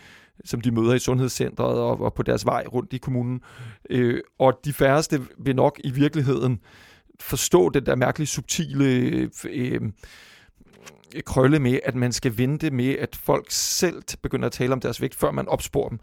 som 0.44 0.60
de 0.60 0.70
møder 0.70 0.94
i 0.94 0.98
sundhedscentret 0.98 1.78
og, 1.78 2.00
og 2.00 2.14
på 2.14 2.22
deres 2.22 2.46
vej 2.46 2.64
rundt 2.72 2.92
i 2.92 2.98
kommunen. 2.98 3.40
Øh, 3.90 4.20
og 4.38 4.60
de 4.64 4.72
færreste 4.72 5.20
vil 5.38 5.56
nok 5.56 5.80
i 5.84 5.90
virkeligheden 5.90 6.60
forstå 7.20 7.68
det 7.68 7.86
der 7.86 7.94
mærkeligt 7.94 8.30
subtile 8.30 8.84
øh, 9.44 9.80
krølle 11.24 11.58
med, 11.58 11.80
at 11.84 11.94
man 11.94 12.12
skal 12.12 12.38
vente 12.38 12.70
med, 12.70 12.88
at 12.98 13.16
folk 13.16 13.46
selv 13.50 14.02
begynder 14.22 14.46
at 14.46 14.52
tale 14.52 14.72
om 14.72 14.80
deres 14.80 15.00
vægt, 15.00 15.14
før 15.14 15.30
man 15.30 15.48
opsporer 15.48 15.88
dem. 15.88 15.98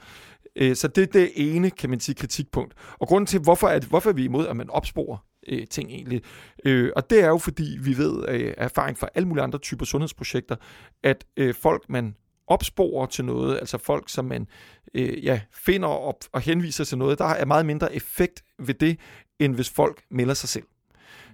Øh, 0.55 0.75
så 0.75 0.87
det 0.87 1.01
er 1.01 1.07
det 1.07 1.31
ene, 1.35 1.69
kan 1.69 1.89
man 1.89 1.99
sige, 1.99 2.15
kritikpunkt. 2.15 2.73
Og 2.99 3.07
grunden 3.07 3.25
til, 3.25 3.39
hvorfor 3.39 3.67
er, 3.67 3.79
det, 3.79 3.89
hvorfor 3.89 4.09
er 4.09 4.13
vi 4.13 4.23
imod, 4.23 4.47
at 4.47 4.55
man 4.55 4.69
opsporer 4.69 5.17
øh, 5.47 5.67
ting 5.67 5.89
egentlig. 5.89 6.21
Øh, 6.65 6.91
og 6.95 7.09
det 7.09 7.23
er 7.23 7.27
jo 7.27 7.37
fordi, 7.37 7.77
vi 7.81 7.97
ved 7.97 8.23
af 8.23 8.53
erfaring 8.57 8.97
fra 8.97 9.09
alle 9.15 9.27
mulige 9.27 9.43
andre 9.43 9.59
typer 9.59 9.85
sundhedsprojekter, 9.85 10.55
at 11.03 11.25
øh, 11.37 11.55
folk, 11.55 11.89
man 11.89 12.15
opsporer 12.47 13.05
til 13.05 13.25
noget, 13.25 13.57
altså 13.57 13.77
folk, 13.77 14.09
som 14.09 14.25
man 14.25 14.47
øh, 14.93 15.25
ja, 15.25 15.41
finder 15.53 15.87
op 15.87 16.25
og 16.31 16.41
henviser 16.41 16.83
til 16.83 16.97
noget, 16.97 17.19
der 17.19 17.25
er 17.25 17.45
meget 17.45 17.65
mindre 17.65 17.95
effekt 17.95 18.43
ved 18.59 18.73
det, 18.73 18.99
end 19.39 19.55
hvis 19.55 19.69
folk 19.69 20.03
melder 20.11 20.33
sig 20.33 20.49
selv. 20.49 20.63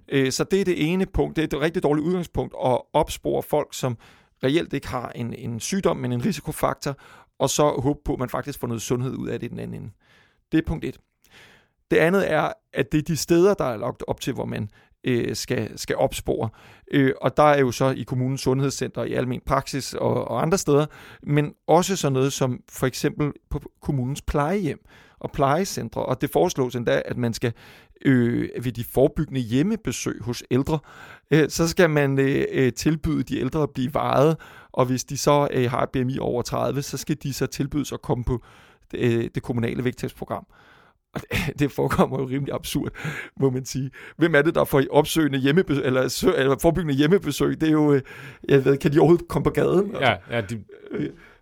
Øh, 0.10 0.32
så 0.32 0.44
det 0.44 0.62
er 0.62 0.66
det 0.66 0.92
ene 0.94 1.06
punkt. 1.06 1.36
Det 1.36 1.54
er 1.54 1.58
et 1.58 1.62
rigtig 1.62 1.84
dårligt 1.84 2.08
udgangspunkt 2.08 2.56
at 2.66 2.82
opspore 2.94 3.44
folk, 3.44 3.74
som 3.74 3.98
reelt 4.44 4.74
ikke 4.74 4.88
har 4.88 5.10
en, 5.10 5.34
en 5.34 5.60
sygdom, 5.60 5.98
men 5.98 6.12
en 6.12 6.26
risikofaktor, 6.26 6.98
og 7.40 7.50
så 7.50 7.70
håbe 7.70 8.00
på, 8.06 8.14
at 8.14 8.20
man 8.20 8.30
faktisk 8.30 8.60
får 8.60 8.68
noget 8.68 8.82
sundhed 8.82 9.16
ud 9.16 9.28
af 9.28 9.40
det 9.40 9.48
i 9.48 9.50
den 9.50 9.60
anden 9.60 9.82
ende. 9.82 9.92
Det 10.52 10.58
er 10.58 10.62
punkt 10.68 10.86
et. 10.86 10.98
Det 11.92 11.98
andet 11.98 12.32
er, 12.32 12.54
at 12.74 12.92
det 12.92 12.98
er 12.98 13.02
de 13.02 13.18
steder, 13.18 13.54
der 13.54 13.66
er 13.66 13.78
lagt 13.78 14.04
op 14.08 14.22
til, 14.22 14.34
hvor 14.34 14.46
man 14.46 14.70
øh, 15.04 15.36
skal, 15.36 15.80
skal 15.80 15.96
opspore. 15.96 16.50
Øh, 16.92 17.14
og 17.22 17.38
der 17.38 17.44
er 17.44 17.60
jo 17.60 17.72
så 17.72 17.90
i 17.90 18.04
kommunens 18.04 18.42
sundhedscenter, 18.42 19.04
i 19.04 19.14
almen 19.14 19.42
praksis 19.46 19.94
og, 19.94 20.28
og 20.28 20.42
andre 20.42 20.58
steder, 20.58 20.86
men 21.24 21.54
også 21.68 21.96
sådan 21.96 22.14
noget 22.14 22.34
som 22.34 22.60
for 22.70 22.88
eksempel 22.88 23.32
på 23.50 23.62
kommunens 23.82 24.22
plejehjem 24.22 24.80
og 25.24 25.32
plejecentre, 25.32 26.06
og 26.06 26.22
det 26.22 26.30
foreslås 26.30 26.76
endda, 26.76 27.02
at 27.06 27.18
man 27.18 27.34
skal 27.34 27.54
øh, 28.06 28.50
ved 28.64 28.72
de 28.72 28.84
forebyggende 28.84 29.42
hjemmebesøg 29.42 30.22
hos 30.22 30.44
ældre, 30.52 30.80
øh, 31.32 31.50
så 31.50 31.68
skal 31.68 31.90
man 31.90 32.20
øh, 32.20 32.46
øh 32.52 32.74
tilbyde 32.74 33.24
de 33.24 33.40
ældre 33.40 33.64
at 33.64 33.70
blive 33.70 33.94
vejet, 33.94 34.38
og 34.72 34.86
hvis 34.86 35.04
de 35.04 35.18
så 35.18 35.48
øh, 35.52 35.72
har 35.72 35.90
BMI 35.94 36.18
over 36.20 36.42
30, 36.42 36.82
så 36.82 36.98
skal 36.98 37.18
de 37.24 37.34
så 37.34 37.46
tilbydes 37.46 37.92
at 37.92 38.02
komme 38.02 38.24
på 38.24 38.44
det, 38.92 39.00
øh, 39.00 39.30
det 39.36 39.44
kommunale 39.44 39.84
vægttabsprogram. 39.84 40.46
Og 41.14 41.22
det 41.60 41.72
forekommer 41.72 42.20
jo 42.20 42.28
rimelig 42.28 42.54
absurd, 42.54 42.92
må 43.40 43.50
man 43.50 43.66
sige. 43.66 43.92
Hvem 44.18 44.36
er 44.36 44.42
det, 44.42 44.56
der 44.56 44.64
får 44.64 44.84
opsøgende 44.92 45.40
hjemmebesøg, 45.40 45.86
eller, 45.86 46.34
eller 46.38 46.56
forebyggende 46.62 46.94
hjemmebesøg? 46.94 47.62
Det 47.62 47.68
er 47.68 47.72
jo, 47.72 47.94
øh, 47.94 48.02
jeg 48.50 48.66
ved, 48.66 48.78
kan 48.78 48.94
de 48.94 49.00
overhovedet 49.00 49.28
komme 49.28 49.44
på 49.44 49.50
gaden? 49.50 49.96
Ja, 50.02 50.16
ja 50.32 50.42
de, 50.42 50.64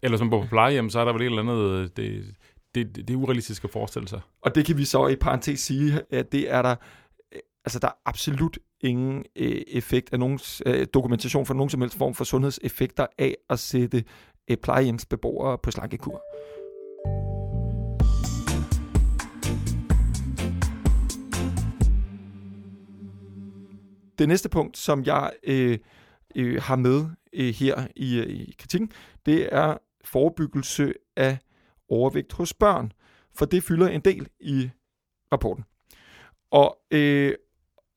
eller 0.01 0.17
som 0.17 0.29
på 0.29 0.45
plejehjem, 0.50 0.89
så 0.89 1.00
er 1.00 1.05
der 1.05 1.13
vel 1.13 1.21
et 1.21 1.25
eller 1.25 1.41
andet, 1.41 1.97
det, 1.97 2.35
det, 2.75 2.96
det 2.96 3.10
er 3.10 3.18
urealistisk 3.18 3.63
at 3.63 3.70
forestille 3.70 4.08
sig. 4.08 4.22
Og 4.42 4.56
det 4.56 4.66
kan 4.66 4.78
vi 4.78 4.86
så 4.86 5.08
i 5.08 5.16
parentes 5.16 5.60
sige, 5.60 6.01
at 6.10 6.32
det 6.32 6.51
er 6.51 6.62
der, 6.62 6.75
øh, 7.32 7.40
altså 7.66 7.80
der 7.80 7.88
er 7.88 7.98
absolut 8.06 8.60
ingen 8.82 9.25
øh, 9.36 9.62
effekt 9.68 10.13
af 10.13 10.20
nogen, 10.20 10.40
øh, 10.66 10.88
dokumentation 10.94 11.46
for 11.46 11.54
nogen 11.54 11.70
som 11.70 11.82
helst 11.82 11.98
form 11.98 12.13
for 12.13 12.24
sundhedseffekter 12.24 13.08
af 13.18 13.36
at 13.50 13.60
sætte 13.60 14.04
øh, 14.50 14.58
plejehjemsbeboere 14.58 15.58
på 15.58 15.72
slankekur. 15.72 16.22
Det 24.20 24.28
næste 24.28 24.50
punkt, 24.50 24.78
som 24.78 25.04
jeg 25.04 25.32
øh, 25.44 25.78
øh, 26.36 26.62
har 26.62 26.75
med 26.75 27.06
øh, 27.34 27.54
her 27.54 27.88
i, 27.96 28.20
øh, 28.20 28.28
i 28.28 28.56
kritikken, 28.60 28.92
det 29.25 29.50
er 29.51 29.78
forebyggelse 30.06 30.94
af 31.16 31.38
overvægt 31.91 32.33
hos 32.33 32.53
børn, 32.53 32.91
for 33.36 33.45
det 33.45 33.63
fylder 33.63 33.88
en 33.88 34.01
del 34.01 34.27
i 34.39 34.69
rapporten. 35.33 35.63
Og, 36.51 36.77
øh, 36.91 37.33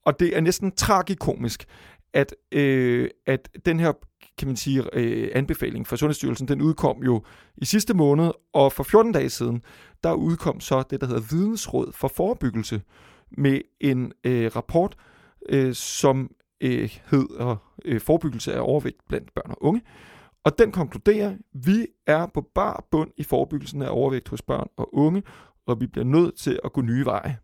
og 0.06 0.20
det 0.20 0.36
er 0.36 0.40
næsten 0.40 0.72
tragikomisk, 0.72 1.64
at, 2.12 2.34
øh, 2.52 3.10
at 3.26 3.48
den 3.66 3.80
her 3.80 3.92
kan 4.38 4.48
man 4.48 4.56
sige, 4.56 4.84
øh, 4.92 5.30
anbefaling 5.34 5.86
fra 5.86 5.96
Sundhedsstyrelsen, 5.96 6.48
den 6.48 6.62
udkom 6.62 7.02
jo 7.02 7.24
i 7.56 7.64
sidste 7.64 7.94
måned, 7.94 8.30
og 8.52 8.72
for 8.72 8.82
14 8.82 9.12
dage 9.12 9.30
siden, 9.30 9.62
der 10.04 10.12
udkom 10.12 10.60
så 10.60 10.82
det, 10.90 11.00
der 11.00 11.06
hedder 11.06 11.36
Vidensråd 11.36 11.92
for 11.92 12.08
Forebyggelse, 12.08 12.82
med 13.38 13.60
en 13.80 14.12
øh, 14.24 14.56
rapport, 14.56 14.96
øh, 15.48 15.74
som 15.74 16.30
øh, 16.60 16.98
hedder 17.10 17.56
øh, 17.84 18.00
Forebyggelse 18.00 18.54
af 18.54 18.60
overvægt 18.60 19.08
blandt 19.08 19.34
børn 19.34 19.50
og 19.50 19.62
unge, 19.64 19.82
og 20.44 20.58
den 20.58 20.72
konkluderer, 20.72 21.30
at 21.30 21.38
vi 21.52 21.86
er 22.06 22.26
på 22.26 22.40
bar 22.54 22.84
bund 22.90 23.10
i 23.16 23.24
forebyggelsen 23.24 23.82
af 23.82 23.88
overvægt 23.90 24.28
hos 24.28 24.42
børn 24.42 24.68
og 24.76 24.94
unge, 24.94 25.22
og 25.66 25.80
vi 25.80 25.86
bliver 25.86 26.04
nødt 26.04 26.38
til 26.38 26.60
at 26.64 26.72
gå 26.72 26.80
nye 26.80 27.04
veje. 27.04 27.38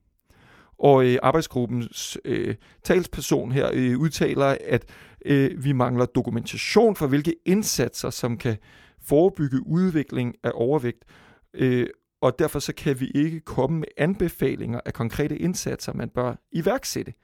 Og 0.78 1.06
øh, 1.06 1.18
arbejdsgruppens 1.22 2.18
øh, 2.24 2.54
talsperson 2.84 3.52
her 3.52 3.70
øh, 3.72 3.98
udtaler, 3.98 4.56
at 4.66 4.84
øh, 5.26 5.64
vi 5.64 5.72
mangler 5.72 6.06
dokumentation 6.06 6.96
for, 6.96 7.06
hvilke 7.06 7.34
indsatser, 7.46 8.10
som 8.10 8.38
kan 8.38 8.56
forebygge 9.02 9.66
udvikling 9.66 10.34
af 10.42 10.50
overvægt, 10.54 11.04
øh, 11.54 11.86
og 12.20 12.38
derfor 12.38 12.58
så 12.58 12.74
kan 12.74 13.00
vi 13.00 13.10
ikke 13.14 13.40
komme 13.40 13.78
med 13.78 13.88
anbefalinger 13.96 14.80
af 14.86 14.92
konkrete 14.92 15.38
indsatser, 15.38 15.92
man 15.92 16.08
bør 16.08 16.34
iværksætte. 16.52 17.14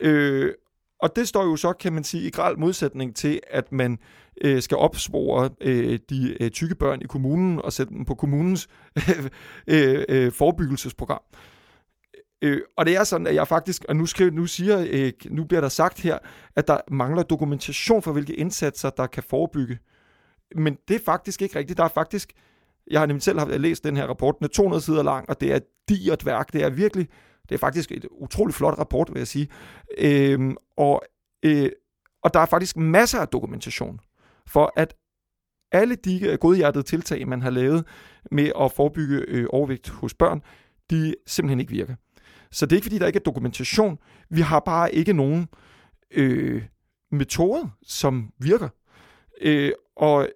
Øh, 0.00 0.52
og 1.00 1.16
det 1.16 1.28
står 1.28 1.44
jo 1.44 1.56
så, 1.56 1.72
kan 1.72 1.92
man 1.92 2.04
sige, 2.04 2.26
i 2.26 2.30
grad 2.30 2.56
modsætning 2.56 3.16
til, 3.16 3.40
at 3.50 3.72
man 3.72 3.92
øh, 3.92 3.98
Øh, 4.40 4.62
skal 4.62 4.76
opspore 4.76 5.50
øh, 5.60 5.98
de 6.10 6.36
øh, 6.40 6.50
tykke 6.50 6.74
børn 6.74 7.02
i 7.02 7.06
kommunen 7.06 7.60
og 7.64 7.72
sætte 7.72 7.94
dem 7.94 8.04
på 8.04 8.14
kommunens 8.14 8.68
øh, 9.66 10.04
øh, 10.08 10.32
forebyggelsesprogram. 10.32 11.20
Øh, 12.42 12.60
og 12.76 12.86
det 12.86 12.96
er 12.96 13.04
sådan, 13.04 13.26
at 13.26 13.34
jeg 13.34 13.48
faktisk, 13.48 13.84
og 13.88 13.96
nu, 13.96 14.06
skriver, 14.06 14.30
nu, 14.30 14.46
siger, 14.46 14.86
øh, 14.90 15.12
nu 15.30 15.44
bliver 15.44 15.60
der 15.60 15.68
sagt 15.68 16.00
her, 16.00 16.18
at 16.56 16.68
der 16.68 16.78
mangler 16.90 17.22
dokumentation 17.22 18.02
for, 18.02 18.12
hvilke 18.12 18.34
indsatser, 18.34 18.90
der 18.90 19.06
kan 19.06 19.22
forebygge. 19.22 19.78
Men 20.56 20.78
det 20.88 20.94
er 20.94 21.04
faktisk 21.04 21.42
ikke 21.42 21.58
rigtigt. 21.58 21.76
Der 21.76 21.84
er 21.84 21.88
faktisk, 21.88 22.32
jeg 22.90 23.00
har 23.00 23.06
nemlig 23.06 23.22
selv 23.22 23.38
haft 23.38 23.60
læst 23.60 23.84
den 23.84 23.96
her 23.96 24.06
rapport, 24.06 24.38
den 24.38 24.44
er 24.44 24.48
200 24.48 24.82
sider 24.82 25.02
lang, 25.02 25.28
og 25.28 25.40
det 25.40 25.52
er 25.52 25.58
digert 25.88 26.26
værk. 26.26 26.52
Det 26.52 26.62
er 26.62 26.70
virkelig, 26.70 27.08
det 27.48 27.54
er 27.54 27.58
faktisk 27.58 27.92
et 27.92 28.06
utroligt 28.10 28.56
flot 28.56 28.78
rapport, 28.78 29.10
vil 29.12 29.20
jeg 29.20 29.28
sige. 29.28 29.48
Øh, 29.98 30.54
og, 30.76 31.02
øh, 31.42 31.70
og 32.22 32.34
der 32.34 32.40
er 32.40 32.46
faktisk 32.46 32.76
masser 32.76 33.18
af 33.18 33.28
dokumentation 33.28 34.00
for, 34.52 34.72
at 34.76 34.94
alle 35.72 35.94
de 35.94 36.26
øh, 36.26 36.38
godhjertede 36.38 36.84
tiltag, 36.84 37.28
man 37.28 37.42
har 37.42 37.50
lavet 37.50 37.84
med 38.30 38.52
at 38.60 38.72
forebygge 38.72 39.24
øh, 39.28 39.46
overvægt 39.50 39.88
hos 39.88 40.14
børn, 40.14 40.42
de 40.90 41.14
simpelthen 41.26 41.60
ikke 41.60 41.72
virker. 41.72 41.94
Så 42.50 42.66
det 42.66 42.72
er 42.72 42.76
ikke 42.76 42.84
fordi, 42.84 42.98
der 42.98 43.06
ikke 43.06 43.16
er 43.16 43.22
dokumentation. 43.22 43.98
Vi 44.30 44.40
har 44.40 44.60
bare 44.60 44.94
ikke 44.94 45.12
nogen 45.12 45.48
øh, 46.10 46.62
metode, 47.10 47.70
som 47.82 48.32
virker. 48.38 48.68
Øh, 49.40 49.72
og 49.96 50.28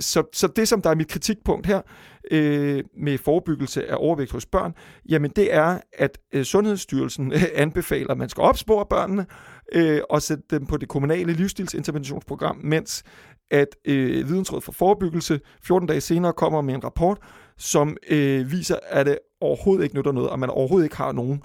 så, 0.00 0.22
så 0.32 0.46
det, 0.46 0.68
som 0.68 0.82
der 0.82 0.90
er 0.90 0.94
mit 0.94 1.08
kritikpunkt 1.08 1.66
her 1.66 1.82
øh, 2.30 2.84
med 2.96 3.18
forebyggelse 3.18 3.90
af 3.90 3.96
overvægt 3.98 4.32
hos 4.32 4.46
børn, 4.46 4.74
jamen 5.08 5.30
det 5.30 5.54
er, 5.54 5.80
at 5.92 6.18
øh, 6.32 6.44
Sundhedsstyrelsen 6.44 7.32
øh, 7.32 7.42
anbefaler, 7.62 8.10
at 8.10 8.18
man 8.18 8.28
skal 8.28 8.40
opspore 8.40 8.86
børnene 8.86 9.26
øh, 9.72 10.00
og 10.10 10.22
sætte 10.22 10.44
dem 10.50 10.66
på 10.66 10.76
det 10.76 10.88
kommunale 10.88 11.32
livsstilsinterventionsprogram, 11.32 12.56
mens 12.64 13.04
at 13.50 13.76
øh, 13.84 14.28
Vidensråd 14.28 14.60
for 14.60 14.72
Forebyggelse 14.72 15.40
14 15.62 15.88
dage 15.88 16.00
senere 16.00 16.32
kommer 16.32 16.60
med 16.60 16.74
en 16.74 16.84
rapport, 16.84 17.18
som 17.56 17.96
øh, 18.10 18.50
viser, 18.50 18.76
at 18.88 19.06
det 19.06 19.18
overhovedet 19.40 19.84
ikke 19.84 19.96
nytter 19.96 20.12
noget, 20.12 20.30
og 20.30 20.38
man 20.38 20.50
overhovedet 20.50 20.86
ikke 20.86 20.96
har 20.96 21.12
nogen 21.12 21.42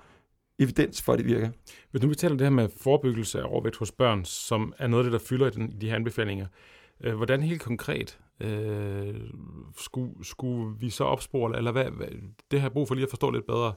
evidens 0.60 1.02
for, 1.02 1.14
at 1.14 1.20
det 1.20 1.28
virker. 1.28 1.50
Hvis 1.92 2.02
nu 2.02 2.10
vi 2.10 2.16
taler 2.16 2.38
det 2.38 2.46
her 2.46 2.52
med 2.52 2.70
forebyggelse 2.78 3.40
af 3.40 3.44
overvægt 3.46 3.78
hos 3.78 3.92
børn, 3.92 4.26
som 4.26 4.74
er 4.78 4.88
noget 4.88 5.06
af 5.06 5.12
det, 5.12 5.20
der 5.20 5.28
fylder 5.28 5.48
i, 5.48 5.50
den, 5.50 5.72
i 5.72 5.76
de 5.76 5.90
her 5.90 5.96
anbefalinger, 5.96 6.48
øh, 7.04 7.16
hvordan 7.16 7.42
helt 7.42 7.62
konkret 7.62 8.20
øh, 8.40 9.16
skulle, 9.78 10.12
skulle 10.24 10.76
vi 10.80 10.90
så 10.90 11.04
opspore, 11.04 11.58
eller 11.58 11.72
hvad, 11.72 11.86
hvad, 11.86 12.08
det 12.52 12.60
har 12.60 12.68
jeg 12.68 12.74
brug 12.74 12.88
for 12.88 12.96
lige 12.96 13.04
at 13.04 13.10
forstå 13.10 13.32
lidt 13.32 13.46
bedre. 13.46 13.74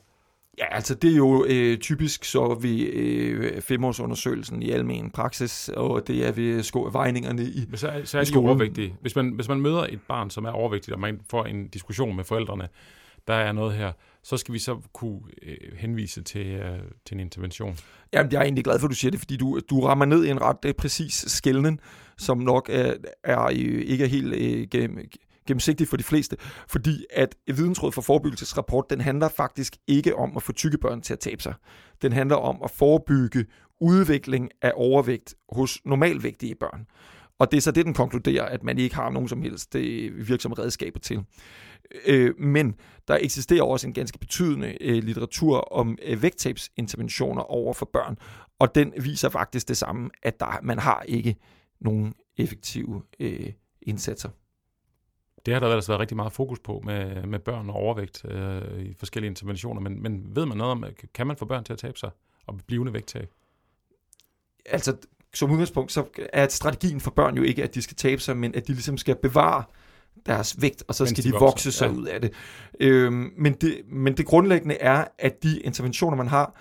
Ja, 0.58 0.74
altså 0.74 0.94
det 0.94 1.12
er 1.12 1.16
jo 1.16 1.44
øh, 1.48 1.78
typisk 1.78 2.24
så 2.24 2.58
ved 2.60 2.80
øh, 2.80 3.60
femårsundersøgelsen 3.60 4.62
i 4.62 4.70
almen 4.70 5.10
praksis, 5.10 5.68
og 5.68 6.06
det 6.06 6.26
er 6.26 6.32
ved 6.32 6.62
sko- 6.62 6.88
vejningerne 6.92 7.42
i 7.42 7.64
Men 7.68 7.76
så, 7.76 8.00
så 8.04 8.18
er 8.18 8.24
de 8.24 8.38
overvægtige. 8.38 8.96
Hvis 9.00 9.16
man, 9.16 9.28
hvis 9.28 9.48
man 9.48 9.60
møder 9.60 9.86
et 9.90 10.00
barn, 10.08 10.30
som 10.30 10.44
er 10.44 10.50
overvægtigt, 10.50 10.94
og 10.94 11.00
man 11.00 11.20
får 11.30 11.44
en 11.44 11.68
diskussion 11.68 12.16
med 12.16 12.24
forældrene, 12.24 12.68
der 13.26 13.34
er 13.34 13.52
noget 13.52 13.74
her, 13.74 13.92
så 14.22 14.36
skal 14.36 14.54
vi 14.54 14.58
så 14.58 14.78
kunne 14.92 15.20
øh, 15.42 15.56
henvise 15.76 16.22
til, 16.22 16.46
øh, 16.46 16.78
til 17.06 17.14
en 17.14 17.20
intervention. 17.20 17.76
Jamen, 18.12 18.32
jeg 18.32 18.38
er 18.38 18.42
egentlig 18.42 18.64
glad 18.64 18.78
for, 18.78 18.86
at 18.86 18.90
du 18.90 18.96
siger 18.96 19.10
det, 19.10 19.20
fordi 19.20 19.36
du, 19.36 19.60
du 19.70 19.80
rammer 19.80 20.04
ned 20.04 20.24
i 20.24 20.30
en 20.30 20.42
ret 20.42 20.64
øh, 20.66 20.74
præcis 20.74 21.24
skældning, 21.26 21.80
som 22.18 22.38
nok 22.38 22.68
er, 22.72 22.94
er 23.24 23.44
øh, 23.44 23.82
ikke 23.86 24.04
er 24.04 24.08
helt 24.08 24.34
øh, 24.34 24.68
gennem, 24.70 24.98
gennemsigtig 25.46 25.88
for 25.88 25.96
de 25.96 26.02
fleste, 26.02 26.36
fordi 26.68 27.04
at 27.10 27.36
Vidensråd 27.46 27.92
for 27.92 28.02
Forebyggelsesrapport, 28.02 28.90
den 28.90 29.00
handler 29.00 29.28
faktisk 29.28 29.76
ikke 29.86 30.16
om 30.16 30.36
at 30.36 30.42
få 30.42 30.52
tykke 30.52 30.78
børn 30.78 31.00
til 31.00 31.12
at 31.12 31.18
tabe 31.18 31.42
sig. 31.42 31.54
Den 32.02 32.12
handler 32.12 32.36
om 32.36 32.60
at 32.64 32.70
forebygge 32.70 33.46
udvikling 33.80 34.50
af 34.62 34.72
overvægt 34.74 35.34
hos 35.52 35.80
normalvægtige 35.84 36.54
børn. 36.54 36.86
Og 37.38 37.50
det 37.50 37.56
er 37.56 37.60
så 37.60 37.70
det, 37.70 37.86
den 37.86 37.94
konkluderer, 37.94 38.44
at 38.44 38.64
man 38.64 38.78
ikke 38.78 38.94
har 38.94 39.10
nogen 39.10 39.28
som 39.28 39.42
helst 39.42 39.72
det 39.72 40.12
virksomme 40.28 40.58
redskaber 40.58 41.00
til. 41.00 41.24
Øh, 42.06 42.40
men 42.40 42.74
der 43.08 43.18
eksisterer 43.20 43.62
også 43.62 43.86
en 43.86 43.92
ganske 43.92 44.18
betydende 44.18 44.76
øh, 44.80 45.04
litteratur 45.04 45.58
om 45.58 45.98
øh, 46.02 46.22
vægttabsinterventioner 46.22 47.42
over 47.42 47.74
for 47.74 47.90
børn, 47.92 48.16
og 48.58 48.74
den 48.74 48.92
viser 49.00 49.28
faktisk 49.28 49.68
det 49.68 49.76
samme, 49.76 50.10
at 50.22 50.40
der, 50.40 50.60
man 50.62 50.78
har 50.78 51.02
ikke 51.08 51.36
nogen 51.80 52.14
effektive 52.36 53.02
øh, 53.20 53.52
indsatser. 53.82 54.28
Det 55.46 55.54
har 55.54 55.60
der 55.60 55.66
ellers 55.66 55.88
været 55.88 56.00
rigtig 56.00 56.16
meget 56.16 56.32
fokus 56.32 56.58
på 56.58 56.82
med, 56.84 57.26
med 57.26 57.38
børn 57.38 57.70
og 57.70 57.76
overvægt 57.76 58.24
øh, 58.24 58.80
i 58.82 58.94
forskellige 58.94 59.30
interventioner, 59.30 59.80
men, 59.80 60.02
men 60.02 60.36
ved 60.36 60.46
man 60.46 60.58
noget 60.58 60.70
om, 60.70 60.84
kan 61.14 61.26
man 61.26 61.36
få 61.36 61.44
børn 61.44 61.64
til 61.64 61.72
at 61.72 61.78
tabe 61.78 61.98
sig 61.98 62.10
og 62.46 62.60
blivende 62.66 62.92
vægttab? 62.92 63.30
Altså, 64.66 64.96
som 65.34 65.50
udgangspunkt, 65.50 65.92
så 65.92 66.04
er 66.32 66.48
strategien 66.48 67.00
for 67.00 67.10
børn 67.10 67.36
jo 67.36 67.42
ikke, 67.42 67.62
at 67.62 67.74
de 67.74 67.82
skal 67.82 67.96
tabe 67.96 68.20
sig, 68.20 68.36
men 68.36 68.54
at 68.54 68.66
de 68.66 68.72
ligesom 68.72 68.98
skal 68.98 69.16
bevare 69.16 69.64
deres 70.26 70.62
vægt, 70.62 70.84
og 70.88 70.94
så 70.94 71.06
skal 71.06 71.24
de, 71.24 71.28
de 71.28 71.34
vokse, 71.38 71.72
sig 71.72 71.86
ja. 71.86 71.92
ud 71.92 72.06
af 72.06 72.20
det. 72.20 72.32
Øhm, 72.80 73.32
men 73.36 73.52
det. 73.52 73.80
Men 73.86 74.16
det 74.16 74.26
grundlæggende 74.26 74.74
er, 74.74 75.04
at 75.18 75.42
de 75.42 75.60
interventioner, 75.60 76.16
man 76.16 76.28
har, 76.28 76.54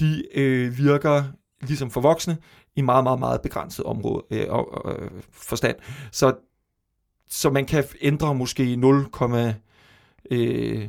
de 0.00 0.24
øh, 0.34 0.78
virker 0.78 1.24
ligesom 1.60 1.90
for 1.90 2.00
voksne 2.00 2.36
i 2.76 2.80
meget, 2.80 3.04
meget, 3.04 3.18
meget 3.18 3.40
begrænset 3.42 3.84
område 3.84 4.24
øh, 4.30 4.46
og, 4.48 4.92
øh, 5.02 5.10
forstand. 5.32 5.76
Så, 6.12 6.34
så 7.28 7.50
man 7.50 7.66
kan 7.66 7.84
ændre 8.00 8.34
måske 8.34 8.62
0,08 8.62 8.78
øh, 10.30 10.88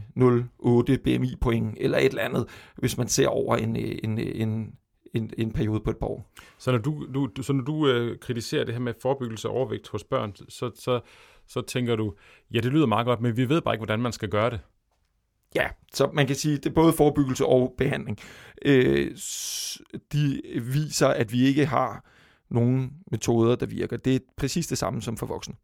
BMI 1.03 1.35
point 1.41 1.77
eller 1.77 1.97
et 1.97 2.05
eller 2.05 2.23
andet, 2.23 2.45
hvis 2.75 2.97
man 2.97 3.07
ser 3.07 3.27
over 3.27 3.55
en, 3.55 3.75
en, 3.75 4.19
en, 4.19 4.73
en, 5.13 5.31
en 5.37 5.51
periode 5.51 5.79
på 5.79 5.89
et 5.89 5.97
par 5.97 6.07
år. 6.07 6.31
Så 6.57 6.71
når 6.71 6.77
du, 6.77 7.07
du, 7.13 7.43
så 7.43 7.53
når 7.53 7.63
du 7.63 7.87
øh, 7.87 8.17
kritiserer 8.19 8.63
det 8.65 8.73
her 8.73 8.81
med 8.81 8.93
forebyggelse 9.01 9.47
af 9.47 9.51
overvægt 9.51 9.87
hos 9.87 10.03
børn, 10.03 10.35
så, 10.35 10.71
så, 10.75 10.99
så 11.47 11.61
tænker 11.61 11.95
du, 11.95 12.13
ja, 12.53 12.59
det 12.59 12.71
lyder 12.71 12.85
meget 12.85 13.05
godt, 13.05 13.21
men 13.21 13.37
vi 13.37 13.49
ved 13.49 13.61
bare 13.61 13.73
ikke, 13.73 13.79
hvordan 13.79 14.01
man 14.01 14.11
skal 14.11 14.29
gøre 14.29 14.49
det. 14.49 14.59
Ja, 15.55 15.67
så 15.93 16.09
man 16.13 16.27
kan 16.27 16.35
sige, 16.35 16.57
det 16.57 16.65
er 16.65 16.73
både 16.73 16.93
forebyggelse 16.93 17.45
og 17.45 17.73
behandling. 17.77 18.17
Øh, 18.65 19.11
de 20.13 20.41
viser, 20.73 21.07
at 21.07 21.33
vi 21.33 21.41
ikke 21.41 21.65
har 21.65 22.05
nogen 22.49 22.91
metoder, 23.11 23.55
der 23.55 23.65
virker. 23.65 23.97
Det 23.97 24.15
er 24.15 24.19
præcis 24.37 24.67
det 24.67 24.77
samme 24.77 25.01
som 25.01 25.17
for 25.17 25.25
voksne. 25.25 25.55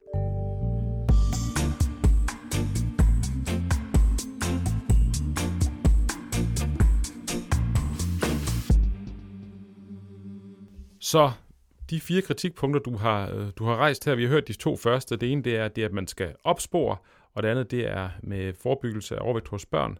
Så 11.06 11.32
de 11.90 12.00
fire 12.00 12.22
kritikpunkter, 12.22 12.80
du 12.80 12.98
har, 12.98 13.30
øh, 13.30 13.52
du 13.56 13.66
har 13.66 13.76
rejst 13.76 14.06
her, 14.06 14.16
vi 14.16 14.24
har 14.24 14.30
hørt 14.30 14.48
de 14.48 14.54
to 14.54 14.78
første. 14.78 15.18
Det 15.18 15.32
ene 15.32 15.42
det 15.42 15.56
er, 15.56 15.68
det 15.68 15.84
at 15.84 15.94
man 15.94 16.08
skal 16.08 16.36
opspore, 16.44 16.98
og 17.34 17.44
det 17.44 17.50
andet 17.50 17.72
det 17.72 17.88
er 17.88 18.10
med 18.24 18.54
forebyggelse 18.54 19.16
af 19.16 19.20
overvægt 19.22 19.48
hos 19.48 19.66
børn. 19.66 19.98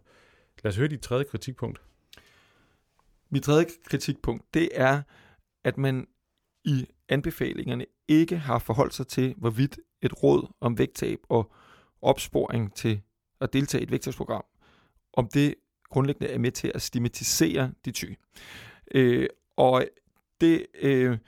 Lad 0.62 0.72
os 0.72 0.76
høre 0.76 0.88
dit 0.88 1.00
tredje 1.00 1.24
kritikpunkt. 1.24 1.80
Mit 3.30 3.42
tredje 3.42 3.66
kritikpunkt, 3.84 4.54
det 4.54 4.68
er, 4.72 5.02
at 5.64 5.78
man 5.78 6.06
i 6.64 6.86
anbefalingerne 7.08 7.86
ikke 8.08 8.36
har 8.36 8.58
forholdt 8.58 8.94
sig 8.94 9.06
til, 9.06 9.34
hvorvidt 9.36 9.78
et 10.02 10.22
råd 10.22 10.52
om 10.60 10.78
vægttab 10.78 11.18
og 11.28 11.52
opsporing 12.02 12.74
til 12.74 13.00
at 13.40 13.52
deltage 13.52 13.80
i 13.80 13.84
et 13.84 13.90
vægttabsprogram, 13.90 14.44
om 15.12 15.28
det 15.28 15.54
grundlæggende 15.90 16.32
er 16.32 16.38
med 16.38 16.50
til 16.50 16.72
at 16.74 16.82
stigmatisere 16.82 17.72
de 17.84 17.90
tyge. 17.90 18.16
Øh, 18.94 19.28
og 19.56 19.84
det, 20.40 20.66
øh, 20.82 21.18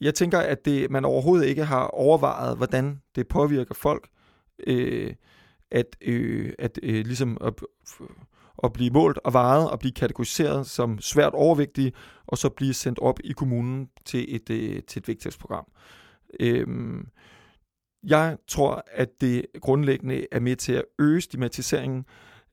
jeg 0.00 0.14
tænker, 0.14 0.38
at 0.38 0.64
det, 0.64 0.90
man 0.90 1.04
overhovedet 1.04 1.46
ikke 1.46 1.64
har 1.64 1.86
overvejet, 1.86 2.56
hvordan 2.56 3.02
det 3.14 3.28
påvirker 3.28 3.74
folk, 3.74 4.08
øh, 4.66 5.14
at, 5.70 5.96
øh, 6.00 6.52
at 6.58 6.78
øh, 6.82 7.06
ligesom 7.06 7.38
at, 7.40 7.54
at 8.64 8.72
blive 8.72 8.90
målt 8.90 9.18
og 9.24 9.32
varet 9.32 9.70
og 9.70 9.78
blive 9.78 9.92
kategoriseret 9.92 10.66
som 10.66 11.00
svært 11.00 11.32
overvægtige, 11.32 11.92
og 12.26 12.38
så 12.38 12.48
blive 12.48 12.74
sendt 12.74 12.98
op 12.98 13.20
i 13.24 13.32
kommunen 13.32 13.88
til 14.04 14.34
et, 14.34 14.50
øh, 14.50 14.82
til 14.82 15.00
et 15.00 15.08
vægttabsprogram. 15.08 15.66
Øh, 16.40 16.66
jeg 18.02 18.38
tror, 18.48 18.84
at 18.92 19.08
det 19.20 19.46
grundlæggende 19.60 20.26
er 20.32 20.40
med 20.40 20.56
til 20.56 20.72
at 20.72 20.84
øge 20.98 21.20
stigmatiseringen, 21.20 22.04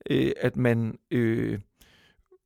øh, 0.10 0.32
at 0.38 0.58
man 0.58 0.98
øh, 1.12 1.60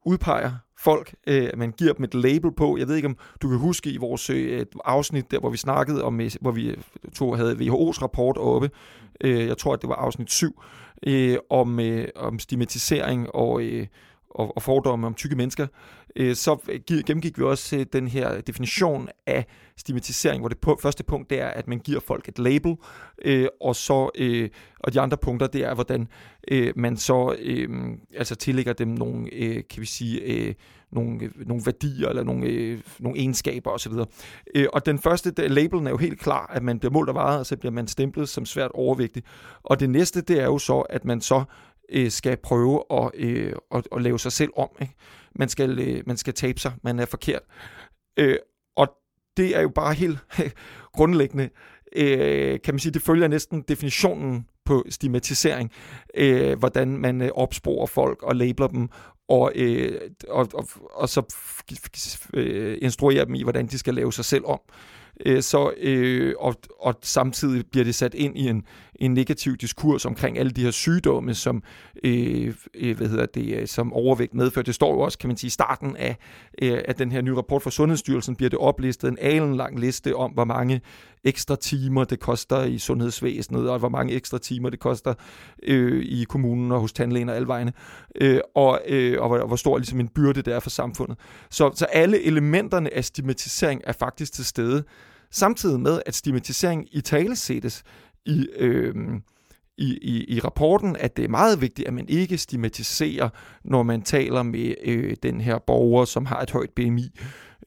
udpeger 0.06 0.52
folk, 0.80 1.16
øh, 1.28 1.50
man 1.58 1.72
giver 1.72 1.94
dem 1.94 2.04
et 2.04 2.14
label 2.14 2.52
på. 2.52 2.78
Jeg 2.78 2.88
ved 2.88 2.96
ikke, 2.96 3.08
om 3.08 3.18
du 3.42 3.50
kan 3.50 3.58
huske 3.58 3.92
i 3.92 3.98
vores 3.98 4.30
øh, 4.30 4.66
afsnit, 4.86 5.32
der 5.32 5.40
hvor 5.40 5.50
vi 5.50 5.58
snakkede 5.58 6.04
om, 6.04 6.22
øh, 6.22 6.32
hvor 6.42 6.52
vi 6.52 6.70
øh, 6.70 6.78
to 7.16 7.34
havde 7.34 7.54
WHO's 7.54 8.02
rapport 8.02 8.38
oppe, 8.38 8.70
øh, 9.22 9.48
jeg 9.48 9.58
tror, 9.58 9.74
at 9.74 9.82
det 9.82 9.90
var 9.90 9.96
afsnit 9.96 10.32
7, 10.32 10.62
øh, 11.08 11.38
om, 11.50 11.80
øh, 11.80 12.08
om 12.16 12.40
stigmatisering 12.40 13.36
og, 13.36 13.62
øh, 13.64 13.88
og, 14.30 14.56
og 14.56 14.62
fordomme 14.62 15.08
om 15.08 15.14
tykke 15.14 15.36
mennesker, 15.36 15.68
øh, 16.16 16.36
så 16.36 16.58
gennemgik 16.88 17.38
vi 17.38 17.44
også 17.44 17.78
øh, 17.78 17.86
den 17.94 18.08
her 18.08 18.42
definition 18.42 19.10
af 19.28 19.46
stigmatisering, 19.78 20.42
hvor 20.42 20.50
det 20.50 20.58
på, 20.58 20.80
første 20.82 21.04
punkt 21.04 21.30
det 21.30 21.42
er, 21.42 21.48
at 21.48 21.68
man 21.68 21.80
giver 21.80 22.00
folk 22.00 22.28
et 22.28 22.40
label, 22.40 22.76
øh, 23.26 23.48
og 23.62 23.76
så 23.76 24.10
øh, 24.16 24.50
og 24.80 24.94
de 24.94 25.02
andre 25.02 25.18
punkter 25.18 25.48
det 25.48 25.64
er, 25.64 25.74
hvordan 25.74 26.08
øh, 26.52 26.74
man 26.76 26.98
så 26.98 27.36
øh, 27.40 27.70
altså 28.16 28.36
tillægger 28.36 28.74
dem 28.74 28.88
nogle, 28.88 29.34
øh, 29.34 29.64
kan 29.70 29.82
vi 29.82 29.86
sige, 29.86 30.22
øh, 30.22 30.54
nogle, 30.92 31.24
øh, 31.24 31.48
nogle 31.48 31.66
værdier 31.66 32.10
eller 32.10 32.24
nogle, 32.24 32.48
øh, 32.48 32.80
nogle 33.00 33.20
egenskaber 33.20 33.72
osv. 33.72 33.94
Øh, 34.56 34.68
og 34.74 34.86
den 34.86 35.00
første, 35.00 35.32
der, 35.32 35.48
labelen 35.48 35.88
er 35.88 35.92
jo 35.92 35.98
helt 35.98 36.20
klar, 36.20 36.52
at 36.54 36.64
man 36.64 36.80
bliver 36.80 36.92
målt 36.92 37.10
og 37.10 37.16
varet, 37.16 37.40
og 37.40 37.46
så 37.46 37.58
bliver 37.58 37.72
man 37.72 37.88
stemplet 37.88 38.30
som 38.30 38.46
svært 38.46 38.72
overvægtig. 38.74 39.24
Og 39.64 39.80
det 39.80 39.90
næste, 39.90 40.22
det 40.22 40.40
er 40.40 40.46
jo 40.46 40.58
så, 40.58 40.80
at 40.80 41.06
man 41.06 41.22
så 41.22 41.44
øh, 41.92 42.12
skal 42.12 42.38
prøve 42.38 42.84
at, 42.92 43.12
øh, 43.14 43.54
at, 43.72 43.88
at 43.92 44.02
lave 44.02 44.20
sig 44.20 44.32
selv 44.32 44.52
om. 44.56 44.70
Ikke? 44.82 44.94
Man, 45.36 45.50
skal, 45.50 45.80
øh, 45.80 46.04
man 46.06 46.18
skal 46.18 46.34
tabe 46.34 46.60
sig, 46.60 46.74
man 46.84 47.00
er 47.00 47.06
forkert. 47.06 47.42
Øh, 48.18 48.38
og 48.76 48.88
det 49.38 49.58
er 49.58 49.62
jo 49.62 49.70
bare 49.70 49.94
helt 49.94 50.20
grundlæggende, 50.98 51.50
øh, 51.96 52.60
kan 52.64 52.74
man 52.74 52.80
sige, 52.80 52.94
det 52.94 53.02
følger 53.02 53.28
næsten 53.28 53.62
definitionen 53.62 54.46
på 54.66 54.86
stigmatisering, 54.90 55.72
øh, 56.16 56.60
hvordan 56.60 56.88
man 56.88 57.22
øh, 57.22 57.30
opsporer 57.34 57.86
folk 57.86 58.24
og 58.24 58.36
labeler 58.36 58.68
dem, 58.68 58.90
og, 59.28 59.52
øh, 59.56 60.02
og, 60.30 60.48
og, 60.54 60.68
og 60.92 61.10
så 61.10 61.36
øh, 62.34 62.78
instruerer 62.82 63.26
dem 63.26 63.36
i, 63.36 63.44
hvordan 63.44 63.68
de 63.68 63.78
skal 63.78 63.94
lave 63.94 64.14
sig 64.14 64.26
selv 64.26 64.46
om. 64.46 64.60
Øh, 64.70 64.99
Øh, 65.26 65.42
så, 65.42 65.74
øh, 65.78 66.34
og, 66.40 66.56
og 66.80 66.96
samtidig 67.02 67.66
bliver 67.72 67.84
det 67.84 67.96
sat 67.96 68.14
ind 68.14 68.38
i 68.38 68.48
en, 68.48 68.64
en 68.96 69.14
negativ 69.14 69.58
diskurs 69.58 70.06
omkring 70.06 70.38
alle 70.38 70.52
de 70.52 70.64
her 70.64 70.72
sygdomme, 70.72 71.34
som, 71.34 71.64
øh, 72.04 72.54
øh 72.74 72.98
hvad 72.98 73.08
hedder 73.08 73.26
det, 73.26 73.56
øh, 73.56 73.68
som 73.68 73.94
overvægt 73.94 74.34
medfører. 74.34 74.64
Det 74.64 74.76
står 74.76 74.94
jo 74.94 75.00
også, 75.00 75.18
kan 75.18 75.28
man 75.28 75.38
sige, 75.38 75.48
i 75.48 75.50
starten 75.50 75.96
af, 75.96 76.18
øh, 76.62 76.82
af 76.88 76.96
den 76.96 77.12
her 77.12 77.22
nye 77.22 77.36
rapport 77.36 77.62
fra 77.62 77.72
Sundhedsstyrelsen, 77.72 78.36
bliver 78.36 78.50
det 78.50 78.60
oplistet 78.60 79.08
en 79.08 79.18
alen 79.22 79.56
lang 79.56 79.80
liste 79.80 80.16
om, 80.16 80.32
hvor 80.32 80.46
mange 80.46 80.82
ekstra 81.24 81.56
timer 81.56 82.04
det 82.04 82.20
koster 82.20 82.64
i 82.64 82.78
sundhedsvæsenet, 82.78 83.70
og 83.70 83.80
hvor 83.80 83.90
mange 83.90 84.14
ekstra 84.14 84.38
timer 84.38 84.70
det 84.70 84.80
koster 84.80 85.14
øh, 85.64 86.04
i 86.04 86.24
kommunen 86.24 86.72
og 86.72 86.80
hos 86.80 86.94
tandlægen 86.94 87.30
og 87.30 87.36
alvejene, 87.36 87.74
øh, 88.22 88.40
og, 88.56 88.82
øh, 88.88 89.22
og, 89.22 89.28
hvor, 89.28 89.38
og 89.38 89.48
hvor 89.48 89.56
stor 89.56 89.78
ligesom 89.78 90.00
en 90.00 90.08
byrde 90.08 90.42
det 90.42 90.54
er 90.54 90.60
for 90.60 90.70
samfundet. 90.70 91.18
Så, 91.50 91.72
så 91.76 91.86
alle 91.86 92.24
elementerne 92.24 92.94
af 92.94 93.06
stigmatisering 93.06 93.82
er 93.84 93.92
faktisk 93.92 94.34
til 94.34 94.46
stede, 94.46 94.84
samtidig 95.32 95.80
med, 95.80 96.02
at 96.06 96.16
stigmatisering 96.16 96.88
i 96.92 97.02
tale 97.02 97.36
sættes 97.36 97.84
i, 98.26 98.48
øh, 98.58 98.96
i, 99.78 99.98
i, 100.02 100.36
i 100.36 100.40
rapporten, 100.40 100.96
at 100.96 101.18
det 101.18 101.26
er 101.26 101.30
meget 101.30 101.62
vigtigt, 101.62 101.88
at 101.88 101.94
man 101.94 102.06
ikke 102.10 102.38
stigmatiserer, 102.38 103.30
når 103.64 103.84
man 103.84 104.02
taler 104.02 104.44
med 104.44 104.74
øh, 104.84 105.16
den 105.24 105.42
her 105.42 105.58
borger, 105.58 106.06
som 106.06 106.26
har 106.26 106.42
et 106.42 106.52
højt 106.52 106.70
BMI, 106.70 107.10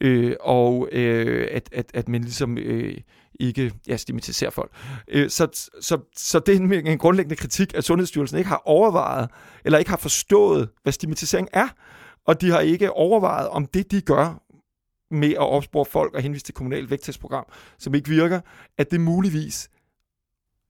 øh, 0.01 0.37
og 0.41 0.89
øh, 0.93 1.49
at, 1.51 1.69
at, 1.73 1.91
at 1.95 2.09
man 2.09 2.23
ligesom 2.23 2.59
øh, 2.59 2.99
ikke 3.41 3.73
ja, 3.89 3.97
stigmatiserer 3.97 4.51
folk. 4.51 4.71
Øh, 5.09 5.31
så, 5.31 5.71
så, 5.81 5.99
så 6.17 6.39
det 6.39 6.55
er 6.55 6.61
en, 6.61 6.87
en 6.87 6.99
grundlæggende 6.99 7.37
kritik, 7.37 7.75
at 7.75 7.85
Sundhedsstyrelsen 7.85 8.39
ikke 8.39 8.49
har 8.49 8.63
overvejet, 8.65 9.29
eller 9.65 9.79
ikke 9.79 9.91
har 9.91 9.99
forstået, 9.99 10.69
hvad 10.83 10.93
stigmatisering 10.93 11.49
er, 11.53 11.69
og 12.27 12.41
de 12.41 12.51
har 12.51 12.61
ikke 12.61 12.93
overvejet, 12.93 13.49
om 13.49 13.67
det, 13.67 13.91
de 13.91 14.01
gør 14.01 14.43
med 15.13 15.31
at 15.31 15.39
opspore 15.39 15.85
folk 15.85 16.15
og 16.15 16.23
henvise 16.23 16.45
til 16.45 16.55
kommunalt 16.55 16.91
vægttestprogram, 16.91 17.45
som 17.79 17.95
ikke 17.95 18.09
virker, 18.09 18.41
at 18.79 18.91
det 18.91 19.01
muligvis 19.01 19.71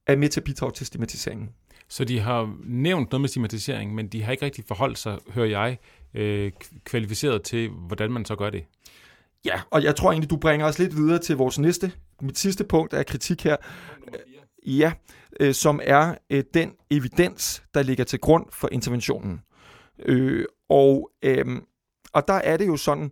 er 0.07 0.15
med 0.15 0.29
til 0.29 0.39
at 0.39 0.43
bidrage 0.43 0.71
til 0.71 0.85
stigmatiseringen. 0.85 1.49
Så 1.87 2.05
de 2.05 2.19
har 2.19 2.55
nævnt 2.63 3.11
noget 3.11 3.21
med 3.21 3.29
stigmatisering, 3.29 3.95
men 3.95 4.07
de 4.07 4.23
har 4.23 4.31
ikke 4.31 4.45
rigtig 4.45 4.63
forholdt 4.67 4.97
sig, 4.97 5.17
hører 5.29 5.47
jeg, 5.47 5.77
øh, 6.13 6.51
kvalificeret 6.83 7.43
til, 7.43 7.69
hvordan 7.69 8.11
man 8.11 8.25
så 8.25 8.35
gør 8.35 8.49
det. 8.49 8.63
Ja, 9.45 9.61
og 9.71 9.83
jeg 9.83 9.95
tror 9.95 10.11
egentlig, 10.11 10.29
du 10.29 10.37
bringer 10.37 10.65
os 10.65 10.79
lidt 10.79 10.95
videre 10.95 11.19
til 11.19 11.35
vores 11.35 11.59
næste, 11.59 11.91
mit 12.21 12.37
sidste 12.37 12.63
punkt 12.63 12.93
af 12.93 13.05
kritik 13.05 13.43
her. 13.43 13.55
Ja, 14.65 14.93
øh, 15.39 15.53
som 15.53 15.79
er 15.83 16.15
øh, 16.29 16.43
den 16.53 16.71
evidens, 16.89 17.63
der 17.73 17.83
ligger 17.83 18.03
til 18.03 18.19
grund 18.19 18.45
for 18.51 18.69
interventionen. 18.71 19.41
Øh, 19.99 20.45
og, 20.69 21.11
øh, 21.23 21.45
og 22.13 22.27
der 22.27 22.33
er 22.33 22.57
det 22.57 22.67
jo 22.67 22.77
sådan, 22.77 23.11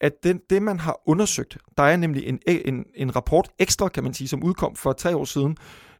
at 0.00 0.12
den, 0.22 0.40
det, 0.50 0.62
man 0.62 0.80
har 0.80 1.00
undersøgt, 1.06 1.58
der 1.76 1.82
er 1.82 1.96
nemlig 1.96 2.26
en, 2.26 2.40
en, 2.46 2.84
en 2.94 3.16
rapport 3.16 3.48
ekstra, 3.58 3.88
kan 3.88 4.04
man 4.04 4.14
sige, 4.14 4.28
som 4.28 4.42
udkom 4.42 4.76
for 4.76 4.92
tre 4.92 5.16
år 5.16 5.24
siden, 5.24 5.56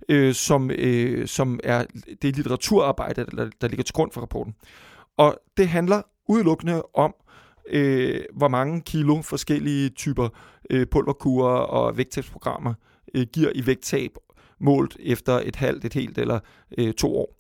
øh, 0.09 0.35
som, 0.35 0.71
øh, 0.71 1.29
som 1.29 1.61
er 1.65 1.85
det 2.23 2.37
litteraturarbejde, 2.37 3.25
der, 3.25 3.51
der 3.61 3.69
ligger 3.69 3.85
til 3.85 3.93
grund 3.93 4.13
for 4.13 4.21
rapporten. 4.21 4.55
Og 5.17 5.39
det 5.57 5.69
handler 5.69 6.03
udelukkende 6.29 6.83
om, 6.95 7.15
øh, 7.69 8.21
hvor 8.37 8.49
mange 8.49 8.81
kilo 8.81 9.23
forskellige 9.23 9.89
typer 9.89 10.29
øh, 10.71 10.87
pulverkurer 10.87 11.59
og 11.59 11.97
vægttabsprogrammer 11.97 12.75
øh, 13.15 13.27
giver 13.33 13.51
i 13.55 13.67
vægttab 13.67 14.11
målt 14.61 14.97
efter 15.01 15.41
et 15.45 15.57
halvt, 15.57 15.85
et 15.85 15.95
helt 15.95 16.19
eller 16.19 16.41
øh, 16.79 16.95
to 16.95 17.17
år. 17.17 17.37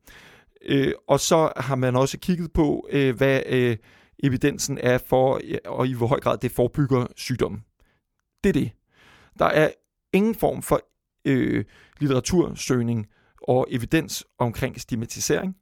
Øh, 0.64 0.92
og 1.09 1.21
så 1.21 1.53
har 1.57 1.77
man 1.77 1.97
også 1.97 2.19
kigget 2.19 2.53
på, 2.53 2.88
øh, 2.92 3.16
hvad 3.16 3.42
øh, 3.49 3.77
evidensen 4.22 4.79
er 4.83 4.98
for, 4.98 5.40
og 5.64 5.87
i 5.87 5.92
hvor 5.92 6.07
høj 6.07 6.20
grad 6.20 6.38
det 6.38 6.52
forebygger 6.52 7.07
sygdommen. 7.16 7.64
Det 8.44 8.48
er 8.48 8.52
det. 8.52 8.72
Der 9.38 9.46
er 9.46 9.70
ingen 10.12 10.35
form 10.35 10.62
for 10.62 10.81
øh, 11.24 11.64
litteratursøgning 12.00 13.07
og 13.48 13.66
evidens 13.70 14.24
omkring 14.38 14.81
stigmatisering. 14.81 15.57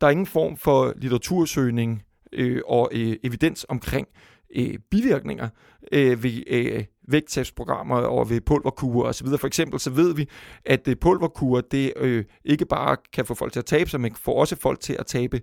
Der 0.00 0.06
er 0.06 0.10
ingen 0.10 0.26
form 0.26 0.56
for 0.56 0.92
litteratursøgning 0.96 2.02
øh, 2.32 2.60
og 2.66 2.90
øh, 2.92 3.16
evidens 3.22 3.66
omkring 3.68 4.08
øh, 4.56 4.78
bivirkninger 4.90 5.48
øh, 5.92 6.22
ved 6.22 6.42
øh, 6.46 6.84
vægttabsprogrammer 7.08 7.96
og 7.96 8.30
ved 8.30 8.40
pulverkurer 8.40 9.08
osv. 9.08 9.26
For 9.38 9.46
eksempel 9.46 9.80
så 9.80 9.90
ved 9.90 10.14
vi, 10.14 10.28
at 10.64 10.88
øh, 10.88 10.96
pulverkurer 10.96 11.60
det 11.60 11.92
øh, 11.96 12.24
ikke 12.44 12.66
bare 12.66 12.96
kan 13.12 13.26
få 13.26 13.34
folk 13.34 13.52
til 13.52 13.60
at 13.60 13.66
tabe 13.66 13.90
sig, 13.90 14.00
men 14.00 14.14
får 14.14 14.40
også 14.40 14.56
folk 14.56 14.80
til 14.80 14.96
at 14.98 15.06
tabe 15.06 15.40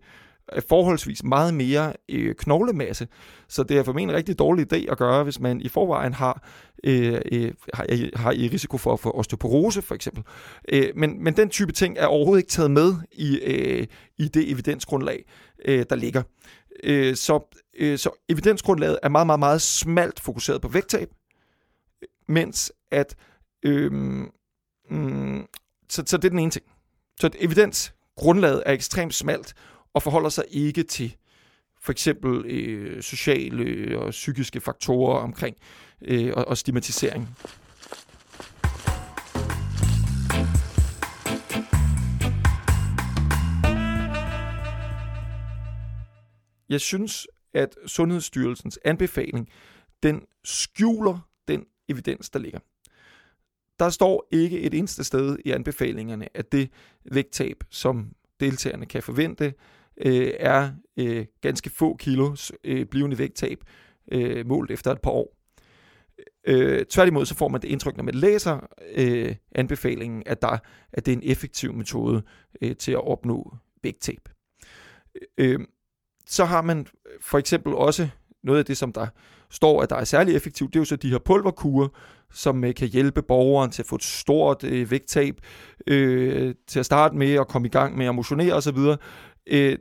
forholdsvis 0.69 1.23
meget 1.23 1.53
mere 1.53 1.93
øh, 2.09 2.35
knoglemasse, 2.35 3.07
så 3.47 3.63
det 3.63 3.77
er 3.77 3.83
for 3.83 3.93
mig 3.93 4.03
en 4.03 4.13
rigtig 4.13 4.39
dårlig 4.39 4.73
idé 4.73 4.91
at 4.91 4.97
gøre, 4.97 5.23
hvis 5.23 5.39
man 5.39 5.61
i 5.61 5.69
forvejen 5.69 6.13
har, 6.13 6.47
øh, 6.83 7.21
øh, 7.31 7.53
har, 7.73 7.85
øh, 7.89 8.09
har 8.15 8.31
i 8.31 8.47
risiko 8.47 8.77
for 8.77 8.93
at 8.93 8.99
få 8.99 9.11
osteoporose 9.11 9.81
for 9.81 9.95
eksempel. 9.95 10.23
Øh, 10.69 10.89
men, 10.95 11.23
men 11.23 11.37
den 11.37 11.49
type 11.49 11.71
ting 11.71 11.97
er 11.97 12.05
overhovedet 12.05 12.39
ikke 12.39 12.51
taget 12.51 12.71
med 12.71 12.95
i, 13.11 13.39
øh, 13.39 13.87
i 14.17 14.27
det 14.27 14.51
evidensgrundlag, 14.51 15.25
øh, 15.65 15.85
der 15.89 15.95
ligger. 15.95 16.23
Øh, 16.83 17.15
så, 17.15 17.59
øh, 17.77 17.97
så 17.97 18.09
evidensgrundlaget 18.29 18.99
er 19.03 19.09
meget, 19.09 19.25
meget, 19.25 19.39
meget 19.39 19.61
smalt 19.61 20.19
fokuseret 20.19 20.61
på 20.61 20.67
vægttab, 20.67 21.09
mens 22.27 22.71
at 22.91 23.15
øh, 23.65 23.91
mm, 24.89 25.45
så, 25.89 26.03
så 26.05 26.17
det 26.17 26.25
er 26.25 26.29
den 26.29 26.39
ene 26.39 26.51
ting. 26.51 26.65
Så 27.19 27.29
evidensgrundlaget 27.39 28.63
er 28.65 28.71
ekstremt 28.71 29.13
smalt 29.13 29.53
og 29.93 30.03
forholder 30.03 30.29
sig 30.29 30.43
ikke 30.49 30.83
til 30.83 31.15
for 31.81 31.91
eksempel 31.91 32.45
øh, 32.45 33.01
sociale 33.01 33.99
og 33.99 34.09
psykiske 34.09 34.61
faktorer 34.61 35.19
omkring 35.19 35.57
øh, 36.01 36.33
og, 36.35 36.47
og 36.47 36.57
stigmatisering. 36.57 37.29
Jeg 46.69 46.81
synes, 46.81 47.27
at 47.53 47.75
Sundhedsstyrelsens 47.87 48.79
anbefaling, 48.85 49.49
den 50.03 50.21
skjuler 50.43 51.29
den 51.47 51.65
evidens, 51.89 52.29
der 52.29 52.39
ligger. 52.39 52.59
Der 53.79 53.89
står 53.89 54.27
ikke 54.31 54.59
et 54.59 54.73
eneste 54.73 55.03
sted 55.03 55.37
i 55.45 55.51
anbefalingerne, 55.51 56.37
at 56.37 56.51
det 56.51 56.69
vægttab, 57.11 57.63
som 57.69 58.13
deltagerne 58.39 58.85
kan 58.85 59.03
forvente, 59.03 59.53
øh, 59.97 60.31
er 60.39 60.71
øh, 60.97 61.25
ganske 61.41 61.69
få 61.69 61.95
kilos 61.95 62.51
øh, 62.63 62.85
blivende 62.85 63.17
vægttab 63.17 63.57
øh, 64.11 64.47
målt 64.47 64.71
efter 64.71 64.91
et 64.91 65.01
par 65.01 65.11
år. 65.11 65.37
Øh, 66.47 66.85
tværtimod 66.85 67.25
så 67.25 67.35
får 67.35 67.47
man 67.47 67.61
det 67.61 67.67
indtryk, 67.67 67.97
når 67.97 68.03
man 68.03 68.15
læser 68.15 68.67
øh, 68.95 69.35
anbefalingen, 69.55 70.23
at, 70.25 70.41
der, 70.41 70.57
at 70.93 71.05
det 71.05 71.11
er 71.11 71.17
en 71.17 71.31
effektiv 71.31 71.73
metode 71.73 72.23
øh, 72.61 72.75
til 72.75 72.91
at 72.91 73.07
opnå 73.07 73.55
vægttab. 73.83 74.29
Øh, 75.37 75.53
øh, 75.53 75.59
så 76.27 76.45
har 76.45 76.61
man 76.61 76.87
for 77.21 77.37
eksempel 77.37 77.73
også 77.73 78.09
noget 78.43 78.59
af 78.59 78.65
det, 78.65 78.77
som 78.77 78.93
der 78.93 79.07
står, 79.49 79.81
at 79.81 79.89
der 79.89 79.95
er 79.95 80.03
særlig 80.03 80.35
effektivt, 80.35 80.73
det 80.73 80.79
er 80.79 80.81
jo 80.81 80.85
så 80.85 80.95
de 80.95 81.09
her 81.09 81.17
pulverkurer, 81.17 81.87
som 82.33 82.63
øh, 82.63 82.75
kan 82.75 82.87
hjælpe 82.87 83.21
borgeren 83.21 83.71
til 83.71 83.81
at 83.81 83.87
få 83.87 83.95
et 83.95 84.03
stort 84.03 84.63
øh, 84.63 84.91
vægttab, 84.91 85.35
øh, 85.87 86.55
til 86.67 86.79
at 86.79 86.85
starte 86.85 87.15
med 87.15 87.33
at 87.33 87.47
komme 87.47 87.67
i 87.67 87.71
gang 87.71 87.97
med 87.97 88.05
at 88.05 88.15
motionere 88.15 88.53
osv. 88.53 88.77
Øh, 89.51 89.77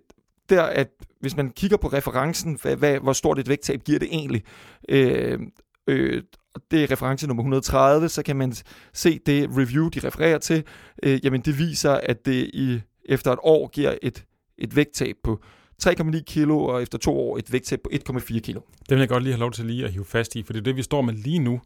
der, 0.49 0.63
at 0.63 0.89
hvis 1.21 1.37
man 1.37 1.51
kigger 1.51 1.77
på 1.77 1.89
referencen, 1.89 2.59
hvad, 2.63 2.77
hvad, 2.77 2.99
hvor 2.99 3.13
stort 3.13 3.39
et 3.39 3.49
vægttab 3.49 3.85
giver 3.85 3.99
det 3.99 4.09
egentlig, 4.13 4.43
øh, 4.89 5.39
øh, 5.87 6.23
det 6.71 6.83
er 6.83 6.91
reference 6.91 7.27
nummer 7.27 7.43
130, 7.43 8.09
så 8.09 8.23
kan 8.23 8.37
man 8.37 8.55
se 8.93 9.19
det 9.27 9.49
review, 9.57 9.89
de 9.89 10.01
refererer 10.07 10.39
til, 10.39 10.65
øh, 11.03 11.25
jamen 11.25 11.41
det 11.41 11.59
viser, 11.59 11.93
at 11.93 12.27
det 12.27 12.51
i, 12.55 12.81
efter 13.05 13.33
et 13.33 13.39
år 13.43 13.69
giver 13.69 13.95
et, 14.03 14.25
et 14.59 14.77
vægttab 14.77 15.17
på 15.23 15.41
3,9 15.83 16.23
kilo, 16.23 16.65
og 16.65 16.83
efter 16.83 16.99
to 16.99 17.19
år 17.19 17.39
et 17.39 17.53
vægttab 17.53 17.81
på 17.81 17.91
1,4 17.93 18.41
kilo. 18.41 18.61
Det 18.79 18.91
vil 18.91 18.99
jeg 18.99 19.09
godt 19.09 19.23
lige 19.23 19.33
have 19.33 19.41
lov 19.41 19.53
til 19.53 19.65
lige 19.65 19.85
at 19.85 19.93
hive 19.93 20.05
fast 20.05 20.37
i, 20.37 20.43
for 20.43 20.53
det 20.53 20.61
er 20.61 20.65
det, 20.65 20.77
vi 20.77 20.83
står 20.83 21.03
med 21.03 21.15
lige 21.15 21.39
nu. 21.39 21.61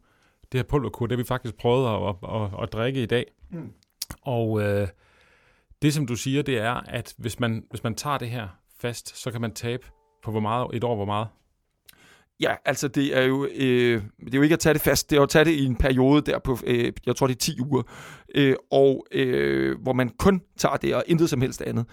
Det 0.52 0.58
her 0.58 0.62
pulverkur, 0.62 1.06
det 1.06 1.16
har 1.16 1.22
vi 1.22 1.26
faktisk 1.26 1.54
prøvet 1.56 1.86
at, 1.88 2.08
at, 2.08 2.42
at, 2.42 2.62
at 2.62 2.72
drikke 2.72 3.02
i 3.02 3.06
dag. 3.06 3.24
Mm. 3.50 3.70
Og 4.22 4.62
øh, 4.62 4.88
det, 5.84 5.94
som 5.94 6.06
du 6.06 6.16
siger, 6.16 6.42
det 6.42 6.58
er, 6.58 6.72
at 6.72 7.14
hvis 7.18 7.40
man, 7.40 7.64
hvis 7.70 7.84
man 7.84 7.94
tager 7.94 8.18
det 8.18 8.30
her 8.30 8.48
fast, 8.80 9.18
så 9.22 9.30
kan 9.30 9.40
man 9.40 9.54
tabe 9.54 9.86
på 10.24 10.30
hvor 10.30 10.40
meget, 10.40 10.66
et 10.74 10.84
år 10.84 10.96
hvor 10.96 11.04
meget? 11.04 11.26
Ja, 12.40 12.54
altså 12.64 12.88
det 12.88 13.18
er 13.18 13.22
jo 13.22 13.44
øh, 13.54 14.02
det 14.24 14.34
er 14.34 14.38
jo 14.38 14.42
ikke 14.42 14.52
at 14.52 14.58
tage 14.58 14.74
det 14.74 14.82
fast, 14.82 15.10
det 15.10 15.18
er 15.18 15.22
at 15.22 15.28
tage 15.28 15.44
det 15.44 15.50
i 15.50 15.64
en 15.64 15.76
periode 15.76 16.22
der 16.22 16.38
på, 16.38 16.58
øh, 16.66 16.92
jeg 17.06 17.16
tror 17.16 17.26
det 17.26 17.34
er 17.34 17.38
10 17.38 17.60
uger, 17.60 17.82
øh, 18.34 18.56
og 18.70 19.06
øh, 19.12 19.80
hvor 19.82 19.92
man 19.92 20.08
kun 20.08 20.42
tager 20.56 20.76
det 20.76 20.94
og 20.94 21.04
intet 21.06 21.30
som 21.30 21.40
helst 21.40 21.62
andet. 21.62 21.86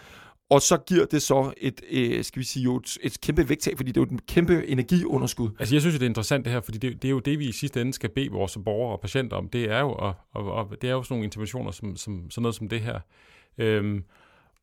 Og 0.50 0.62
så 0.62 0.78
giver 0.78 1.06
det 1.06 1.22
så 1.22 1.54
et, 1.58 1.82
øh, 1.92 2.24
skal 2.24 2.40
vi 2.40 2.46
sige, 2.46 2.64
jo 2.64 2.76
et, 2.78 2.98
et 3.04 3.22
kæmpe 3.22 3.50
vægttab, 3.50 3.78
fordi 3.78 3.92
det 3.92 4.02
er 4.02 4.06
jo 4.10 4.16
et 4.16 4.26
kæmpe 4.26 4.68
energiunderskud. 4.68 5.50
Altså 5.60 5.76
jeg 5.76 5.82
synes, 5.82 5.96
det 5.96 6.06
er 6.06 6.10
interessant 6.10 6.46
det 6.46 6.54
her, 6.54 6.62
fordi 6.62 6.78
det, 6.78 7.02
det 7.02 7.08
er 7.08 7.12
jo 7.12 7.20
det, 7.20 7.40
vi 7.40 7.48
i 7.48 7.52
sidste 7.52 7.82
ende 7.82 7.94
skal 7.94 8.10
bede 8.10 8.30
vores 8.32 8.58
borgere 8.66 8.92
og 8.92 9.02
patienter 9.02 9.38
om. 9.38 9.50
Det 9.50 9.72
er 9.72 9.80
jo, 9.80 9.92
og, 9.92 10.14
og, 10.34 10.52
og 10.52 10.68
det 10.82 10.90
er 10.90 10.94
jo 10.94 11.04
sådan 11.04 11.14
nogle 11.14 11.26
interventioner, 11.26 11.72
som, 11.72 11.96
som, 11.96 12.30
sådan 12.30 12.42
noget 12.42 12.56
som 12.56 12.70
det 12.70 12.82
her. 12.82 13.00
Øhm, 13.58 14.04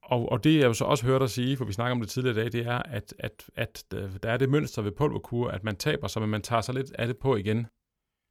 og, 0.03 0.33
og 0.33 0.45
det 0.45 0.59
jeg 0.59 0.65
jo 0.65 0.73
så 0.73 0.85
også 0.85 1.07
hørt 1.07 1.21
dig 1.21 1.31
sige, 1.31 1.57
for 1.57 1.65
vi 1.65 1.73
snakker 1.73 1.93
om 1.93 2.01
det 2.01 2.11
tidligere 2.11 2.37
i 2.37 2.41
dag, 2.41 2.53
det 2.53 2.67
er, 2.67 2.83
at, 2.83 3.15
at, 3.19 3.45
at 3.57 3.85
øh, 3.95 4.11
der 4.23 4.31
er 4.31 4.37
det 4.37 4.49
mønster 4.49 4.83
ved 4.83 4.93
pulverkur, 4.93 5.49
at 5.49 5.65
man 5.65 5.77
taber 5.77 6.09
sig, 6.09 6.23
men 6.23 6.31
man 6.31 6.43
tager 6.43 6.63
sig 6.63 6.75
lidt 6.75 6.93
af 6.99 7.07
det 7.07 7.17
på 7.17 7.37
igen. 7.37 7.67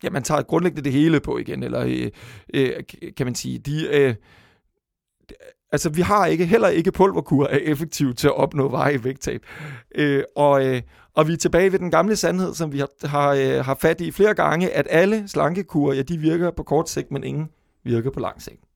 Ja, 0.04 0.10
man 0.10 0.24
tager 0.24 0.42
grundlæggende 0.42 0.84
det 0.84 0.92
hele 0.92 1.20
på 1.20 1.38
igen, 1.38 1.64
eller 1.64 1.86
øh, 1.86 2.12
øh, 2.54 2.84
kan 3.18 3.26
man 3.26 3.36
sige. 3.36 3.60
De, 3.60 3.88
øh, 3.88 4.16
altså, 5.72 5.90
vi 5.90 6.02
har 6.02 6.26
ikke 6.26 6.46
heller 6.46 6.68
ikke 6.68 6.92
pulverkur 6.92 7.46
er 7.46 7.58
effektivt 7.58 8.18
til 8.18 8.28
at 8.28 8.38
opnå 8.38 8.70
veje 8.70 9.04
vægttab. 9.04 9.42
Øh, 9.96 10.24
og, 10.36 10.66
øh, 10.66 10.82
og 11.14 11.28
vi 11.28 11.34
er 11.34 11.38
tilbage 11.38 11.72
ved 11.72 11.80
den 11.80 11.92
gamle 11.92 12.16
sandhed, 12.16 12.54
som 12.54 12.74
vi 12.74 12.80
har, 12.80 13.08
har, 13.08 13.34
øh, 13.34 13.66
har 13.66 13.76
fat 13.76 14.02
i 14.02 14.12
flere 14.12 14.34
gange, 14.34 14.70
at 14.70 14.88
alle 14.90 15.28
slankekurer, 15.28 15.94
ja, 15.96 16.02
de 16.02 16.18
virker 16.18 16.52
på 16.52 16.64
kort 16.64 16.90
sigt, 16.90 17.12
men 17.12 17.24
ingen 17.24 17.50
virker 17.84 18.12
på 18.12 18.20
lang 18.20 18.42
sigt. 18.42 18.67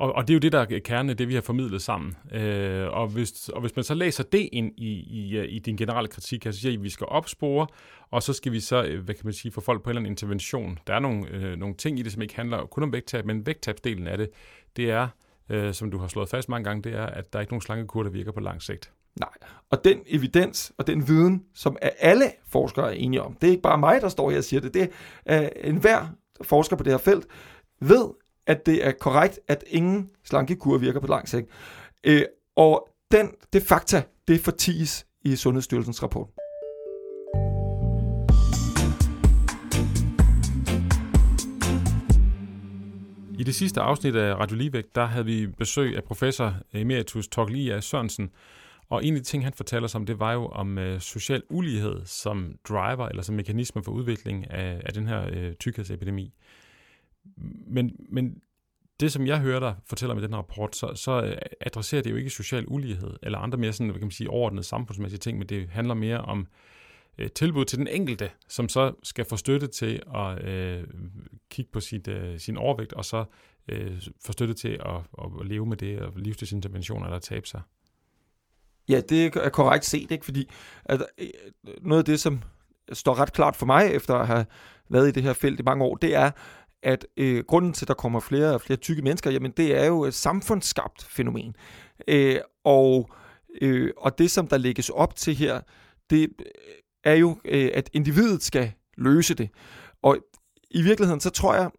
Og, 0.00 0.12
og 0.12 0.28
det 0.28 0.34
er 0.34 0.34
jo 0.34 0.38
det, 0.38 0.52
der 0.52 0.58
er 0.58 0.80
kernen 0.84 1.18
det, 1.18 1.28
vi 1.28 1.34
har 1.34 1.40
formidlet 1.40 1.82
sammen. 1.82 2.16
Øh, 2.32 2.88
og, 2.88 3.08
hvis, 3.08 3.48
og 3.48 3.60
hvis 3.60 3.76
man 3.76 3.84
så 3.84 3.94
læser 3.94 4.24
det 4.24 4.48
ind 4.52 4.72
i, 4.76 4.90
i, 4.90 5.46
i 5.46 5.58
din 5.58 5.76
generelle 5.76 6.08
kritik, 6.08 6.46
altså 6.46 6.60
siger, 6.60 6.78
at 6.78 6.82
vi 6.82 6.90
skal 6.90 7.06
opspore, 7.06 7.66
og 8.10 8.22
så 8.22 8.32
skal 8.32 8.52
vi 8.52 8.60
så, 8.60 8.84
øh, 8.84 9.04
hvad 9.04 9.14
kan 9.14 9.26
man 9.26 9.32
sige, 9.32 9.52
få 9.52 9.60
folk 9.60 9.82
på 9.82 9.90
en 9.90 9.92
eller 9.92 10.00
anden 10.00 10.12
intervention. 10.12 10.78
Der 10.86 10.94
er 10.94 10.98
nogle, 10.98 11.28
øh, 11.28 11.56
nogle 11.56 11.74
ting 11.74 11.98
i 11.98 12.02
det, 12.02 12.12
som 12.12 12.22
ikke 12.22 12.36
handler 12.36 12.66
kun 12.66 12.82
om 12.82 12.92
vægttab, 12.92 13.24
men 13.24 13.46
vægttabsdelen 13.46 14.06
af 14.06 14.18
det, 14.18 14.30
det 14.76 14.90
er, 14.90 15.08
øh, 15.48 15.74
som 15.74 15.90
du 15.90 15.98
har 15.98 16.08
slået 16.08 16.28
fast 16.28 16.48
mange 16.48 16.64
gange, 16.64 16.82
det 16.82 16.94
er, 16.94 17.06
at 17.06 17.32
der 17.32 17.38
er 17.38 17.40
ikke 17.40 17.52
nogen 17.52 17.62
slankekur, 17.62 18.02
der 18.02 18.10
virker 18.10 18.32
på 18.32 18.40
lang 18.40 18.62
sigt. 18.62 18.92
Nej, 19.20 19.30
og 19.70 19.84
den 19.84 19.98
evidens 20.06 20.72
og 20.78 20.86
den 20.86 21.08
viden, 21.08 21.44
som 21.54 21.76
alle 21.80 22.24
forskere 22.48 22.86
er 22.86 22.96
enige 22.96 23.22
om, 23.22 23.34
det 23.34 23.46
er 23.46 23.50
ikke 23.50 23.62
bare 23.62 23.78
mig, 23.78 24.00
der 24.00 24.08
står 24.08 24.30
her 24.30 24.38
og 24.38 24.44
siger 24.44 24.60
det, 24.60 24.74
det 24.74 24.90
er 25.26 25.42
øh, 25.42 25.48
enhver 25.56 26.06
forsker 26.42 26.76
på 26.76 26.82
det 26.82 26.92
her 26.92 26.98
felt, 26.98 27.26
ved, 27.80 28.08
at 28.50 28.66
det 28.66 28.86
er 28.86 28.92
korrekt, 28.92 29.40
at 29.48 29.64
ingen 29.66 30.10
slankekur 30.24 30.78
virker 30.78 31.00
på 31.00 31.06
lang 31.06 31.28
sigt. 31.28 31.46
Øh, 32.04 32.22
og 32.56 32.88
den, 33.10 33.30
det 33.52 33.62
fakta, 33.62 34.02
det 34.28 34.40
forties 34.40 35.06
i 35.24 35.36
Sundhedsstyrelsens 35.36 36.02
rapport. 36.02 36.28
I 43.38 43.42
det 43.42 43.54
sidste 43.54 43.80
afsnit 43.80 44.16
af 44.16 44.34
Radio 44.34 44.56
Ligevæk, 44.56 44.84
der 44.94 45.04
havde 45.04 45.24
vi 45.24 45.46
besøg 45.46 45.96
af 45.96 46.04
professor 46.04 46.54
emeritus 46.72 47.28
Torglia 47.28 47.80
Sørensen, 47.80 48.30
og 48.88 49.04
en 49.04 49.14
af 49.14 49.20
de 49.20 49.26
ting, 49.26 49.44
han 49.44 49.52
fortæller 49.52 49.84
os 49.84 49.94
om, 49.94 50.06
det 50.06 50.20
var 50.20 50.32
jo 50.32 50.46
om 50.46 50.78
øh, 50.78 51.00
social 51.00 51.42
ulighed 51.50 52.00
som 52.04 52.54
driver, 52.68 53.08
eller 53.08 53.22
som 53.22 53.34
mekanisme 53.34 53.84
for 53.84 53.92
udvikling 53.92 54.50
af, 54.50 54.82
af 54.84 54.92
den 54.92 55.06
her 55.06 55.28
øh, 55.32 55.54
tykkhedsepidemi. 55.54 56.32
Men, 57.66 57.96
men 58.08 58.42
det, 59.00 59.12
som 59.12 59.26
jeg 59.26 59.40
hører 59.40 59.60
dig 59.60 59.74
fortælle 59.86 60.12
om 60.12 60.18
i 60.18 60.22
den 60.22 60.36
rapport, 60.36 60.76
så, 60.76 60.94
så 60.94 61.22
øh, 61.22 61.36
adresserer 61.60 62.02
det 62.02 62.10
jo 62.10 62.16
ikke 62.16 62.30
social 62.30 62.64
ulighed, 62.68 63.16
eller 63.22 63.38
andre 63.38 63.58
mere 63.58 63.72
sådan, 63.72 63.86
hvad 63.86 63.98
kan 63.98 64.06
man 64.06 64.10
sige, 64.10 64.30
overordnede 64.30 64.64
samfundsmæssige 64.64 65.18
ting, 65.18 65.38
men 65.38 65.48
det 65.48 65.68
handler 65.68 65.94
mere 65.94 66.20
om 66.20 66.46
øh, 67.18 67.30
tilbud 67.30 67.64
til 67.64 67.78
den 67.78 67.88
enkelte, 67.88 68.30
som 68.48 68.68
så 68.68 68.92
skal 69.02 69.24
få 69.24 69.36
støtte 69.36 69.66
til 69.66 70.02
at 70.14 70.44
øh, 70.44 70.84
kigge 71.50 71.70
på 71.72 71.80
sit, 71.80 72.08
øh, 72.08 72.38
sin 72.38 72.56
overvægt, 72.56 72.92
og 72.92 73.04
så 73.04 73.24
øh, 73.68 74.02
få 74.24 74.32
støtte 74.32 74.54
til 74.54 74.68
at, 74.68 75.24
at 75.40 75.46
leve 75.46 75.66
med 75.66 75.76
det, 75.76 75.98
og 75.98 76.12
livsstilsinterventioner 76.16 77.06
eller 77.06 77.18
tabe 77.18 77.46
sig. 77.46 77.60
Ja, 78.88 79.00
det 79.00 79.36
er 79.36 79.48
korrekt 79.48 79.84
set, 79.84 80.10
ikke? 80.10 80.24
fordi 80.24 80.50
at 80.84 81.06
øh, 81.18 81.28
noget 81.82 81.98
af 81.98 82.04
det, 82.04 82.20
som 82.20 82.42
står 82.92 83.14
ret 83.14 83.32
klart 83.32 83.56
for 83.56 83.66
mig, 83.66 83.90
efter 83.94 84.14
at 84.14 84.26
have 84.26 84.46
været 84.88 85.08
i 85.08 85.12
det 85.12 85.22
her 85.22 85.32
felt 85.32 85.60
i 85.60 85.62
mange 85.62 85.84
år, 85.84 85.94
det 85.94 86.14
er, 86.14 86.30
at 86.82 87.06
øh, 87.16 87.44
grunden 87.48 87.72
til, 87.72 87.84
at 87.84 87.88
der 87.88 87.94
kommer 87.94 88.20
flere 88.20 88.54
og 88.54 88.60
flere 88.60 88.76
tykke 88.76 89.02
mennesker, 89.02 89.30
jamen 89.30 89.50
det 89.50 89.76
er 89.76 89.86
jo 89.86 90.04
et 90.04 90.14
samfundsskabt 90.14 91.04
fænomen. 91.04 91.56
Øh, 92.08 92.36
og, 92.64 93.10
øh, 93.62 93.90
og 93.96 94.18
det, 94.18 94.30
som 94.30 94.46
der 94.46 94.58
lægges 94.58 94.88
op 94.88 95.16
til 95.16 95.34
her, 95.34 95.60
det 96.10 96.22
øh, 96.22 96.46
er 97.04 97.14
jo, 97.14 97.36
øh, 97.44 97.70
at 97.74 97.90
individet 97.92 98.42
skal 98.42 98.72
løse 98.96 99.34
det. 99.34 99.48
Og 100.02 100.18
i 100.70 100.82
virkeligheden, 100.82 101.20
så 101.20 101.30
tror 101.30 101.54
jeg, 101.54 101.70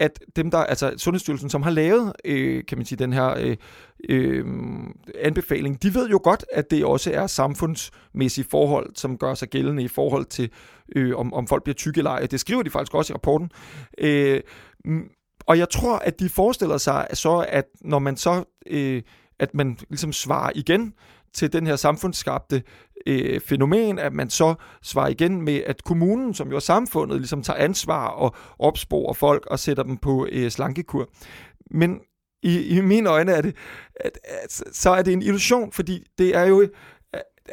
at 0.00 0.20
dem 0.36 0.50
der, 0.50 0.58
altså 0.58 0.94
Sundhedsstyrelsen, 0.96 1.50
som 1.50 1.62
har 1.62 1.70
lavet, 1.70 2.12
øh, 2.24 2.64
kan 2.68 2.78
man 2.78 2.84
sige, 2.84 2.98
den 2.98 3.12
her 3.12 3.34
øh, 3.38 3.56
øh, 4.08 4.44
anbefaling, 5.18 5.82
de 5.82 5.94
ved 5.94 6.08
jo 6.08 6.20
godt, 6.24 6.44
at 6.52 6.70
det 6.70 6.84
også 6.84 7.12
er 7.12 7.26
samfundsmæssige 7.26 8.46
forhold, 8.50 8.90
som 8.94 9.18
gør 9.18 9.34
sig 9.34 9.48
gældende 9.48 9.82
i 9.82 9.88
forhold 9.88 10.24
til, 10.24 10.50
øh, 10.96 11.16
om, 11.16 11.34
om 11.34 11.46
folk 11.46 11.64
bliver 11.64 11.74
tykke 11.74 11.98
eller 11.98 12.10
ej. 12.10 12.26
Det 12.26 12.40
skriver 12.40 12.62
de 12.62 12.70
faktisk 12.70 12.94
også 12.94 13.12
i 13.12 13.14
rapporten. 13.14 13.50
Øh, 13.98 14.40
mm, 14.84 15.08
og 15.46 15.58
jeg 15.58 15.68
tror, 15.68 15.96
at 15.96 16.20
de 16.20 16.28
forestiller 16.28 16.78
sig 16.78 17.06
så, 17.12 17.46
at 17.48 17.64
når 17.80 17.98
man 17.98 18.16
så, 18.16 18.44
øh, 18.66 19.02
at 19.38 19.54
man 19.54 19.78
ligesom 19.88 20.12
svarer 20.12 20.50
igen, 20.54 20.94
til 21.34 21.52
den 21.52 21.66
her 21.66 21.76
samfundsskabte 21.76 22.62
øh, 23.06 23.40
fænomen, 23.40 23.98
at 23.98 24.12
man 24.12 24.30
så 24.30 24.54
svarer 24.82 25.08
igen 25.08 25.42
med, 25.42 25.62
at 25.66 25.84
kommunen, 25.84 26.34
som 26.34 26.50
jo 26.50 26.56
er 26.56 26.60
samfundet, 26.60 27.18
ligesom 27.18 27.42
tager 27.42 27.58
ansvar 27.58 28.06
og 28.06 28.34
opsporer 28.58 29.12
folk 29.12 29.46
og 29.46 29.58
sætter 29.58 29.82
dem 29.82 29.96
på 29.96 30.28
øh, 30.32 30.50
slankekur. 30.50 31.10
Men 31.70 32.00
i, 32.42 32.76
i 32.76 32.80
mine 32.80 33.10
øjne 33.10 33.32
er 33.32 33.40
det, 33.40 33.56
at, 33.96 34.18
at, 34.24 34.62
så 34.72 34.90
er 34.90 35.02
det 35.02 35.12
en 35.12 35.22
illusion, 35.22 35.72
fordi 35.72 36.04
det 36.18 36.36
er 36.36 36.44
jo 36.44 36.68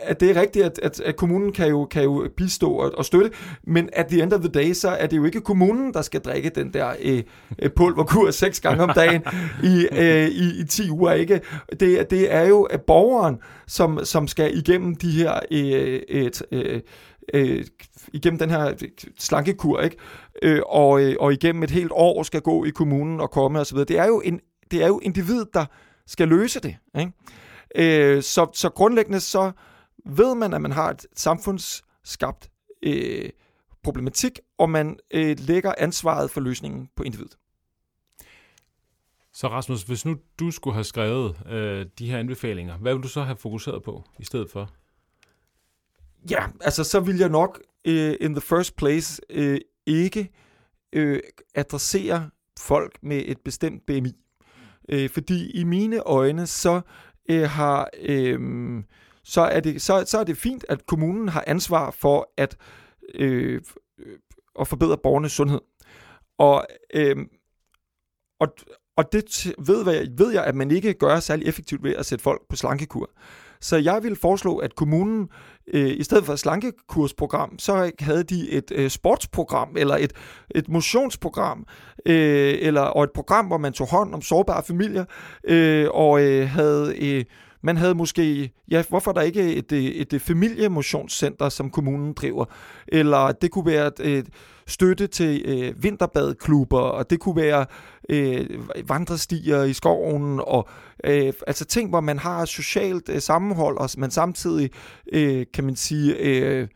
at 0.01 0.19
det 0.19 0.29
er 0.31 0.41
rigtigt, 0.41 0.65
at, 0.65 0.79
at, 0.83 0.99
at 0.99 1.15
kommunen 1.15 1.51
kan 1.51 1.67
jo, 1.67 1.85
kan 1.85 2.03
jo 2.03 2.29
bistå 2.37 2.71
og, 2.71 2.91
og 2.97 3.05
støtte, 3.05 3.31
men 3.63 3.89
at 3.93 4.07
the 4.07 4.23
end 4.23 4.33
of 4.33 4.39
the 4.39 4.49
day, 4.49 4.73
så 4.73 4.89
er 4.89 5.07
det 5.07 5.17
jo 5.17 5.25
ikke 5.25 5.41
kommunen, 5.41 5.93
der 5.93 6.01
skal 6.01 6.21
drikke 6.21 6.49
den 6.49 6.73
der 6.73 6.93
øh, 7.01 7.23
øh 7.59 7.69
pulverkur 7.75 8.31
seks 8.43 8.59
gange 8.59 8.83
om 8.83 8.91
dagen 8.95 9.23
i, 9.63 9.87
øh, 9.91 10.27
i, 10.27 10.61
i 10.61 10.63
10 10.63 10.89
uger, 10.89 11.11
ikke? 11.11 11.41
Det, 11.79 12.09
det 12.09 12.33
er 12.33 12.47
jo 12.47 12.63
at 12.63 12.81
borgeren, 12.81 13.37
som, 13.67 13.99
som 14.03 14.27
skal 14.27 14.57
igennem 14.57 14.95
de 14.95 15.11
her 15.11 15.39
øh, 15.51 16.01
et, 16.09 16.41
øh, 16.51 16.81
øh, 17.33 17.65
igennem 18.13 18.39
den 18.39 18.49
her 18.49 18.73
slankekur, 19.19 19.79
ikke? 19.79 19.97
Øh, 20.41 20.61
og, 20.65 21.01
øh, 21.01 21.15
og 21.19 21.33
igennem 21.33 21.63
et 21.63 21.71
helt 21.71 21.91
år 21.91 22.23
skal 22.23 22.41
gå 22.41 22.65
i 22.65 22.69
kommunen 22.69 23.19
og 23.19 23.31
komme 23.31 23.59
osv. 23.59 23.77
Det 23.77 23.99
er 23.99 24.05
jo 24.05 24.21
en 24.25 24.39
det 24.71 24.83
er 24.83 24.87
jo 24.87 24.99
individet, 25.03 25.47
der 25.53 25.65
skal 26.07 26.27
løse 26.27 26.59
det. 26.59 26.75
Ikke? 26.99 27.11
Øh, 27.75 28.23
så, 28.23 28.47
så 28.53 28.69
grundlæggende 28.69 29.19
så 29.19 29.51
ved 30.05 30.35
man, 30.35 30.53
at 30.53 30.61
man 30.61 30.71
har 30.71 30.89
et 30.89 31.05
samfundsskabt 31.15 32.49
øh, 32.83 33.29
problematik, 33.83 34.39
og 34.57 34.69
man 34.69 34.99
øh, 35.11 35.35
lægger 35.39 35.73
ansvaret 35.77 36.31
for 36.31 36.41
løsningen 36.41 36.89
på 36.95 37.03
individet. 37.03 37.37
Så 39.33 39.47
Rasmus, 39.47 39.83
hvis 39.83 40.05
nu 40.05 40.15
du 40.39 40.51
skulle 40.51 40.73
have 40.73 40.83
skrevet 40.83 41.37
øh, 41.49 41.85
de 41.99 42.11
her 42.11 42.17
anbefalinger, 42.17 42.77
hvad 42.77 42.93
vil 42.93 43.03
du 43.03 43.07
så 43.07 43.23
have 43.23 43.37
fokuseret 43.37 43.83
på 43.83 44.03
i 44.19 44.25
stedet 44.25 44.51
for? 44.51 44.69
Ja, 46.29 46.45
altså 46.61 46.83
så 46.83 46.99
vil 46.99 47.17
jeg 47.17 47.29
nok 47.29 47.61
øh, 47.85 48.15
in 48.21 48.33
the 48.33 48.41
first 48.41 48.75
place 48.75 49.21
øh, 49.29 49.59
ikke 49.85 50.29
øh, 50.93 51.19
adressere 51.55 52.29
folk 52.59 52.97
med 53.01 53.23
et 53.25 53.37
bestemt 53.45 53.85
BMI. 53.85 54.13
Øh, 54.89 55.09
fordi 55.09 55.51
i 55.51 55.63
mine 55.63 55.99
øjne, 55.99 56.47
så 56.47 56.81
øh, 57.29 57.49
har... 57.49 57.89
Øh, 58.01 58.39
så 59.27 59.41
er, 59.41 59.59
det, 59.59 59.81
så, 59.81 60.03
så 60.07 60.17
er 60.19 60.23
det 60.23 60.37
fint, 60.37 60.65
at 60.69 60.85
kommunen 60.85 61.29
har 61.29 61.43
ansvar 61.47 61.91
for 61.91 62.29
at, 62.37 62.57
øh, 63.15 63.61
øh 63.99 64.17
at 64.59 64.67
forbedre 64.67 64.97
borgernes 64.97 65.31
sundhed. 65.31 65.59
Og, 66.37 66.65
øh, 66.93 67.15
og, 68.39 68.47
og 68.97 69.11
det 69.11 69.53
ved, 69.67 69.93
jeg, 69.93 70.07
ved 70.17 70.31
jeg, 70.31 70.43
at 70.43 70.55
man 70.55 70.71
ikke 70.71 70.93
gør 70.93 71.19
særlig 71.19 71.47
effektivt 71.47 71.83
ved 71.83 71.95
at 71.95 72.05
sætte 72.05 72.23
folk 72.23 72.41
på 72.49 72.55
slankekur. 72.55 73.09
Så 73.61 73.77
jeg 73.77 74.03
vil 74.03 74.15
foreslå, 74.15 74.57
at 74.57 74.75
kommunen 74.75 75.29
øh, 75.73 75.89
i 75.89 76.03
stedet 76.03 76.25
for 76.25 76.33
et 76.33 76.39
slankekursprogram, 76.39 77.59
så 77.59 77.91
havde 77.99 78.23
de 78.23 78.51
et 78.51 78.71
øh, 78.75 78.89
sportsprogram 78.89 79.75
eller 79.77 79.95
et, 79.95 80.13
et 80.55 80.69
motionsprogram 80.69 81.65
øh, 82.05 82.55
eller 82.59 82.81
og 82.81 83.03
et 83.03 83.11
program, 83.11 83.47
hvor 83.47 83.57
man 83.57 83.73
tog 83.73 83.87
hånd 83.87 84.13
om 84.13 84.21
sårbare 84.21 84.63
familier 84.63 85.05
øh, 85.43 85.87
og 85.91 86.21
øh, 86.21 86.49
havde 86.49 86.95
øh, 86.97 87.25
man 87.63 87.77
havde 87.77 87.95
måske, 87.95 88.53
ja, 88.71 88.83
hvorfor 88.89 89.11
der 89.11 89.21
ikke 89.21 89.55
et, 89.55 89.71
et, 89.71 90.13
et 90.13 90.21
familiemotionscenter, 90.21 91.49
som 91.49 91.69
kommunen 91.69 92.13
driver? 92.13 92.45
Eller 92.87 93.31
det 93.31 93.51
kunne 93.51 93.65
være 93.65 93.87
et, 93.87 94.17
et 94.17 94.29
støtte 94.67 95.07
til 95.07 95.41
øh, 95.45 95.83
vinterbadklubber, 95.83 96.79
og 96.79 97.09
det 97.09 97.19
kunne 97.19 97.35
være 97.35 97.65
øh, 98.09 98.47
vandrestier 98.85 99.63
i 99.63 99.73
skoven, 99.73 100.41
og 100.47 100.69
øh, 101.03 101.33
altså 101.47 101.65
ting, 101.65 101.89
hvor 101.89 102.01
man 102.01 102.19
har 102.19 102.45
socialt 102.45 103.09
øh, 103.09 103.21
sammenhold, 103.21 103.77
og 103.77 103.89
man 103.97 104.11
samtidig, 104.11 104.69
øh, 105.13 105.45
kan 105.53 105.63
man 105.63 105.75
sige, 105.75 106.15
øh, 106.15 106.67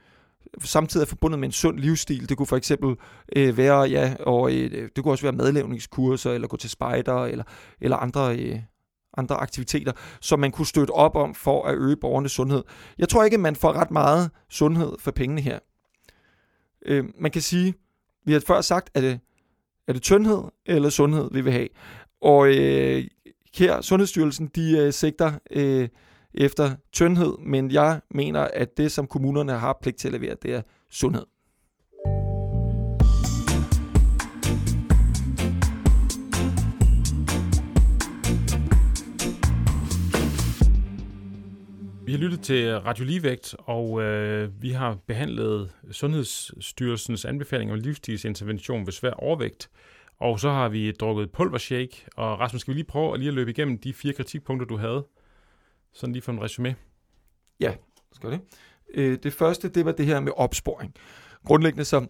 samtidig 0.63 1.03
er 1.03 1.07
forbundet 1.07 1.39
med 1.39 1.47
en 1.47 1.51
sund 1.51 1.79
livsstil. 1.79 2.29
Det 2.29 2.37
kunne 2.37 2.47
for 2.47 2.57
eksempel 2.57 2.95
øh, 3.35 3.57
være, 3.57 3.81
ja, 3.81 4.15
og 4.19 4.53
øh, 4.53 4.89
det 4.95 5.03
kunne 5.03 5.13
også 5.13 5.23
være 5.23 5.31
madlavningskurser, 5.31 6.31
eller 6.31 6.47
gå 6.47 6.57
til 6.57 6.69
spejder, 6.69 7.25
eller, 7.25 7.43
eller 7.81 7.97
andre 7.97 8.37
øh, 8.37 8.59
andre 9.17 9.36
aktiviteter, 9.36 9.91
som 10.21 10.39
man 10.39 10.52
kunne 10.52 10.67
støtte 10.67 10.91
op 10.91 11.15
om 11.15 11.36
for 11.36 11.65
at 11.67 11.78
øge 11.78 11.95
borgernes 11.95 12.32
sundhed. 12.32 12.63
Jeg 12.97 13.10
tror 13.10 13.24
ikke, 13.24 13.38
man 13.38 13.56
får 13.56 13.74
ret 13.74 13.91
meget 13.91 14.32
sundhed 14.50 14.91
for 15.00 15.12
pengene 15.12 15.41
her. 15.41 15.60
Øh, 16.86 17.06
man 17.19 17.32
kan 17.32 17.41
sige, 17.41 17.74
vi 18.26 18.34
har 18.34 18.39
før 18.47 18.62
sagt, 18.62 18.89
at 18.93 19.04
det, 19.04 19.19
er 19.88 19.93
det 19.93 20.02
tyndhed 20.02 20.41
eller 20.65 20.89
sundhed, 20.89 21.30
vi 21.32 21.41
vil 21.41 21.54
have. 21.54 21.67
Og 22.21 22.58
øh, 22.58 23.08
her, 23.56 23.82
Sundhedsstyrelsen, 23.82 24.47
de 24.56 24.78
øh, 24.78 24.93
sigter 24.93 25.34
øh, 25.52 25.89
efter 26.34 26.76
tyndhed, 26.91 27.38
men 27.45 27.71
jeg 27.71 28.02
mener, 28.12 28.41
at 28.54 28.78
det, 28.78 28.91
som 28.91 29.08
kommunerne 29.08 29.52
har 29.52 29.78
pligt 29.82 29.97
til 29.97 30.08
at 30.08 30.13
levere, 30.13 30.36
det 30.41 30.54
er 30.54 30.62
sundhed. 30.89 31.26
Vi 42.12 42.15
har 42.15 42.21
lyttet 42.21 42.41
til 42.41 42.80
Radio 42.80 43.06
Ligevægt, 43.06 43.56
og 43.60 44.02
øh, 44.02 44.62
vi 44.62 44.71
har 44.71 44.97
behandlet 45.08 45.71
Sundhedsstyrelsens 45.91 47.26
anbefaling 47.26 47.71
om 47.71 47.80
livsstilsintervention 47.80 48.86
ved 48.86 48.93
svær 48.93 49.12
overvægt. 49.12 49.69
Og 50.19 50.39
så 50.39 50.50
har 50.50 50.69
vi 50.69 50.91
drukket 50.91 51.32
pulvershake. 51.32 52.06
Og 52.15 52.39
Rasmus, 52.39 52.62
skal 52.62 52.74
vi 52.74 52.78
lige 52.78 52.88
prøve 52.88 53.13
at 53.13 53.19
lige 53.19 53.28
at 53.28 53.34
løbe 53.34 53.52
igennem 53.52 53.78
de 53.78 53.93
fire 53.93 54.13
kritikpunkter, 54.13 54.67
du 54.67 54.78
havde? 54.78 55.08
Sådan 55.93 56.13
lige 56.13 56.21
for 56.21 56.32
en 56.32 56.41
resume. 56.41 56.76
Ja, 57.60 57.74
skal 58.13 58.32
det. 58.32 58.41
Øh, 58.93 59.17
det 59.24 59.34
første, 59.34 59.69
det 59.69 59.86
var 59.86 59.91
det 59.91 60.06
her 60.06 60.19
med 60.19 60.32
opsporing. 60.36 60.93
Grundlæggende 61.45 61.86
så, 61.86 62.08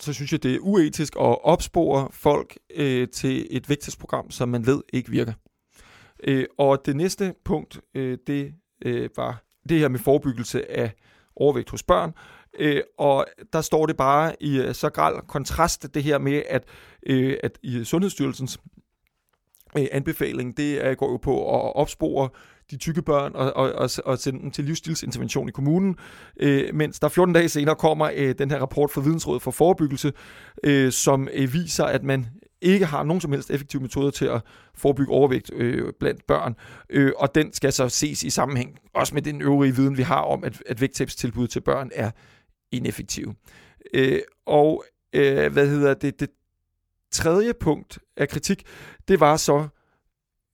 så 0.00 0.12
synes 0.12 0.32
jeg, 0.32 0.42
det 0.42 0.54
er 0.54 0.58
uetisk 0.60 1.16
at 1.16 1.44
opspore 1.44 2.08
folk 2.12 2.58
øh, 2.74 3.08
til 3.08 3.46
et 3.50 3.68
vægtelsesprogram, 3.68 4.30
som 4.30 4.48
man 4.48 4.66
ved 4.66 4.82
ikke 4.92 5.10
virker. 5.10 5.32
Øh, 6.24 6.44
og 6.58 6.86
det 6.86 6.96
næste 6.96 7.34
punkt, 7.44 7.80
øh, 7.94 8.18
det 8.26 8.54
øh, 8.84 9.10
var 9.16 9.44
det 9.68 9.78
her 9.78 9.88
med 9.88 9.98
forebyggelse 9.98 10.70
af 10.70 10.92
overvægt 11.36 11.70
hos 11.70 11.82
børn. 11.82 12.12
Øh, 12.58 12.82
og 12.98 13.26
der 13.52 13.60
står 13.60 13.86
det 13.86 13.96
bare 13.96 14.32
i 14.40 14.58
øh, 14.58 14.74
så 14.74 14.90
græld 14.90 15.26
kontrast, 15.28 15.94
det 15.94 16.02
her 16.02 16.18
med, 16.18 16.42
at, 16.48 16.64
øh, 17.06 17.36
at 17.42 17.58
i 17.62 17.84
Sundhedsstyrelsens 17.84 18.60
øh, 19.78 19.86
anbefaling, 19.92 20.56
det 20.56 20.86
er, 20.86 20.94
går 20.94 21.10
jo 21.10 21.16
på 21.16 21.54
at 21.54 21.76
opspore 21.76 22.28
de 22.70 22.76
tykke 22.76 23.02
børn 23.02 23.32
og, 23.34 23.56
og, 23.56 23.72
og, 23.72 23.90
og 24.04 24.18
sende 24.18 24.40
dem 24.40 24.50
til 24.50 24.64
livsstilsintervention 24.64 25.48
i 25.48 25.52
kommunen, 25.52 25.96
øh, 26.40 26.74
mens 26.74 27.00
der 27.00 27.08
14 27.08 27.34
dage 27.34 27.48
senere 27.48 27.76
kommer 27.76 28.10
øh, 28.14 28.34
den 28.38 28.50
her 28.50 28.58
rapport 28.58 28.90
fra 28.90 29.00
Vidensrådet 29.00 29.42
for 29.42 29.50
Forebyggelse, 29.50 30.12
øh, 30.64 30.92
som 30.92 31.28
øh, 31.32 31.52
viser, 31.52 31.84
at 31.84 32.02
man 32.04 32.26
ikke 32.62 32.86
har 32.86 33.02
nogen 33.02 33.20
som 33.20 33.32
helst 33.32 33.50
effektive 33.50 33.82
metoder 33.82 34.10
til 34.10 34.24
at 34.24 34.40
forebygge 34.74 35.12
overvægt 35.12 35.50
øh, 35.54 35.92
blandt 36.00 36.26
børn. 36.26 36.56
Øh, 36.90 37.12
og 37.16 37.34
den 37.34 37.52
skal 37.52 37.72
så 37.72 37.88
ses 37.88 38.22
i 38.22 38.30
sammenhæng, 38.30 38.78
også 38.94 39.14
med 39.14 39.22
den 39.22 39.42
øvrige 39.42 39.76
viden, 39.76 39.96
vi 39.96 40.02
har 40.02 40.20
om, 40.20 40.44
at, 40.44 40.62
at 40.66 40.80
vægttabstilbud 40.80 41.48
til 41.48 41.60
børn 41.60 41.90
er 41.94 42.10
ineffektive. 42.72 43.34
Øh, 43.94 44.20
og 44.46 44.84
øh, 45.12 45.52
hvad 45.52 45.68
hedder 45.68 45.94
det, 45.94 46.20
det 46.20 46.30
tredje 47.12 47.54
punkt 47.54 47.98
af 48.16 48.28
kritik, 48.28 48.62
det 49.08 49.20
var 49.20 49.36
så, 49.36 49.68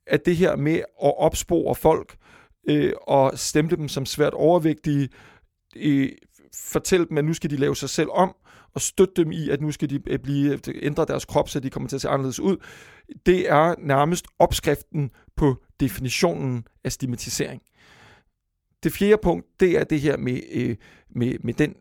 at 0.07 0.27
det 0.27 0.37
her 0.37 0.57
med 0.57 0.77
at 0.77 1.19
opspore 1.19 1.75
folk 1.75 2.17
øh, 2.69 2.93
og 3.03 3.39
stemple 3.39 3.77
dem 3.77 3.89
som 3.89 4.07
svært 4.07 4.35
overvægtige, 4.35 5.09
øh, 5.77 6.09
fortælle 6.55 7.07
dem, 7.09 7.19
at 7.19 7.25
nu 7.25 7.35
skal 7.35 7.51
de 7.51 7.57
lave 7.57 7.77
sig 7.77 7.91
selv 7.91 8.09
om, 8.11 8.35
og 8.75 8.81
støtte 8.81 9.15
dem 9.17 9.33
i, 9.33 9.51
at 9.51 9.61
nu 9.61 9.73
skal 9.73 9.91
de 9.91 10.01
øh, 10.07 10.19
blive, 10.19 10.61
ændre 10.85 11.05
deres 11.05 11.25
krop, 11.25 11.49
så 11.49 11.61
de 11.61 11.71
kommer 11.71 11.89
til 11.89 11.97
at 11.97 12.03
se 12.03 12.09
anderledes 12.09 12.41
ud, 12.41 12.57
det 13.27 13.51
er 13.51 13.75
nærmest 13.79 14.27
opskriften 14.39 15.11
på 15.37 15.57
definitionen 15.81 16.67
af 16.85 16.93
stigmatisering. 16.93 17.63
Det 18.83 18.93
fjerde 18.93 19.21
punkt, 19.23 19.47
det 19.61 19.79
er 19.79 19.85
det 19.85 20.01
her 20.01 20.17
med, 20.17 20.41
øh, 20.53 20.77
med, 21.11 21.35
med 21.41 21.55
den 21.55 21.75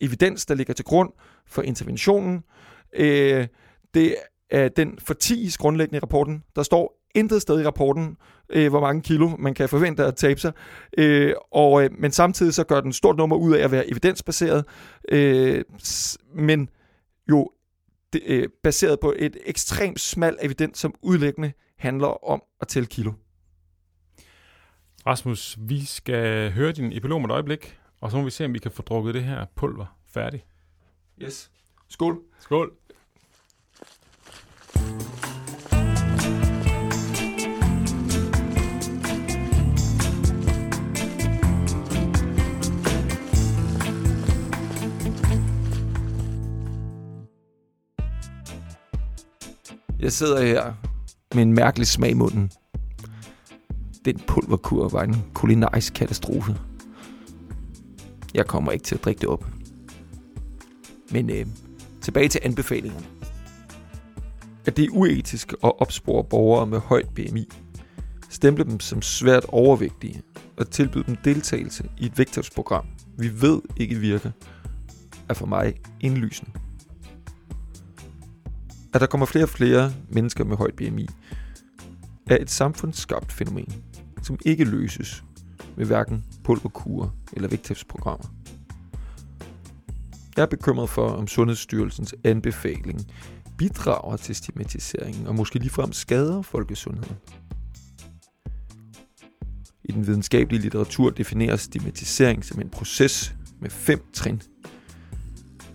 evidens, 0.00 0.46
der 0.46 0.54
ligger 0.54 0.74
til 0.74 0.84
grund 0.84 1.10
for 1.46 1.62
interventionen. 1.62 2.42
Øh, 2.94 3.46
det 3.94 4.16
er 4.50 4.68
den 4.68 4.98
fortis 4.98 5.58
grundlæggende 5.58 5.96
i 5.96 6.00
rapporten. 6.00 6.42
Der 6.56 6.62
står 6.62 7.01
intet 7.14 7.42
sted 7.42 7.60
i 7.60 7.66
rapporten, 7.66 8.16
øh, 8.50 8.70
hvor 8.70 8.80
mange 8.80 9.02
kilo 9.02 9.28
man 9.38 9.54
kan 9.54 9.68
forvente 9.68 10.04
at 10.04 10.16
tabe 10.16 10.40
sig. 10.40 10.52
Øh, 10.98 11.34
og, 11.52 11.84
øh, 11.84 11.90
men 11.98 12.12
samtidig 12.12 12.54
så 12.54 12.64
gør 12.64 12.80
den 12.80 12.92
stort 12.92 13.16
nummer 13.16 13.36
ud 13.36 13.54
af 13.54 13.64
at 13.64 13.70
være 13.70 13.90
evidensbaseret, 13.90 14.64
øh, 15.08 15.64
men 16.34 16.68
jo 17.28 17.50
det, 18.12 18.22
øh, 18.26 18.48
baseret 18.62 19.00
på 19.00 19.14
et 19.16 19.36
ekstremt 19.46 20.00
smal 20.00 20.36
evidens, 20.42 20.78
som 20.78 20.94
udlæggende 21.02 21.52
handler 21.78 22.30
om 22.30 22.42
at 22.60 22.68
tælle 22.68 22.86
kilo. 22.86 23.12
Rasmus, 25.06 25.58
vi 25.60 25.84
skal 25.84 26.52
høre 26.52 26.72
din 26.72 26.92
epilog 26.92 27.16
om 27.16 27.24
et 27.24 27.30
øjeblik, 27.30 27.78
og 28.00 28.10
så 28.10 28.16
må 28.16 28.24
vi 28.24 28.30
se, 28.30 28.44
om 28.44 28.54
vi 28.54 28.58
kan 28.58 28.70
få 28.70 28.82
drukket 28.82 29.14
det 29.14 29.24
her 29.24 29.46
pulver 29.56 29.98
færdigt. 30.08 30.46
Yes. 31.22 31.50
Skål. 31.88 32.20
Skål. 32.38 32.72
Jeg 50.02 50.12
sidder 50.12 50.42
her 50.42 50.72
med 51.34 51.42
en 51.42 51.52
mærkelig 51.52 51.86
smag 51.86 52.10
i 52.10 52.14
munden. 52.14 52.50
Den 54.04 54.20
pulverkur 54.26 54.88
var 54.88 55.02
en 55.02 55.16
kulinarisk 55.34 55.94
katastrofe. 55.94 56.56
Jeg 58.34 58.46
kommer 58.46 58.72
ikke 58.72 58.84
til 58.84 58.94
at 58.94 59.04
drikke 59.04 59.20
det 59.20 59.28
op. 59.28 59.46
Men 61.10 61.30
øh, 61.30 61.46
tilbage 62.00 62.28
til 62.28 62.40
anbefalingerne. 62.44 63.06
At 64.66 64.76
det 64.76 64.84
er 64.84 64.90
uetisk 64.92 65.52
at 65.52 65.80
opspore 65.80 66.24
borgere 66.24 66.66
med 66.66 66.78
højt 66.78 67.08
BMI, 67.14 67.48
stemple 68.30 68.64
dem 68.64 68.80
som 68.80 69.02
svært 69.02 69.44
overvægtige 69.48 70.22
og 70.56 70.70
tilbyde 70.70 71.04
dem 71.04 71.16
deltagelse 71.16 71.84
i 71.98 72.06
et 72.06 72.18
vægttabsprogram, 72.18 72.86
vi 73.18 73.40
ved 73.40 73.60
ikke 73.76 73.94
virker, 73.94 74.30
er 75.28 75.34
for 75.34 75.46
mig 75.46 75.74
indlysende. 76.00 76.52
At 78.94 79.00
der 79.00 79.06
kommer 79.06 79.26
flere 79.26 79.44
og 79.44 79.48
flere 79.48 79.92
mennesker 80.08 80.44
med 80.44 80.56
højt 80.56 80.74
BMI, 80.74 81.08
er 82.30 82.38
et 82.40 82.50
samfundsskabt 82.50 83.32
fænomen, 83.32 83.82
som 84.22 84.38
ikke 84.44 84.64
løses 84.64 85.24
med 85.76 85.86
hverken 85.86 86.24
pulverkurer 86.44 87.08
eller 87.32 87.48
vægttabsprogrammer. 87.48 88.26
Jeg 90.36 90.42
er 90.42 90.46
bekymret 90.46 90.90
for, 90.90 91.08
om 91.08 91.26
Sundhedsstyrelsens 91.26 92.14
anbefaling 92.24 93.00
bidrager 93.58 94.16
til 94.16 94.34
stigmatiseringen 94.34 95.26
og 95.26 95.34
måske 95.34 95.58
ligefrem 95.58 95.92
skader 95.92 96.42
folkesundheden. 96.42 97.16
I 99.84 99.92
den 99.92 100.06
videnskabelige 100.06 100.62
litteratur 100.62 101.10
defineres 101.10 101.60
stigmatisering 101.60 102.44
som 102.44 102.60
en 102.60 102.70
proces 102.70 103.34
med 103.60 103.70
fem 103.70 104.04
trin. 104.12 104.42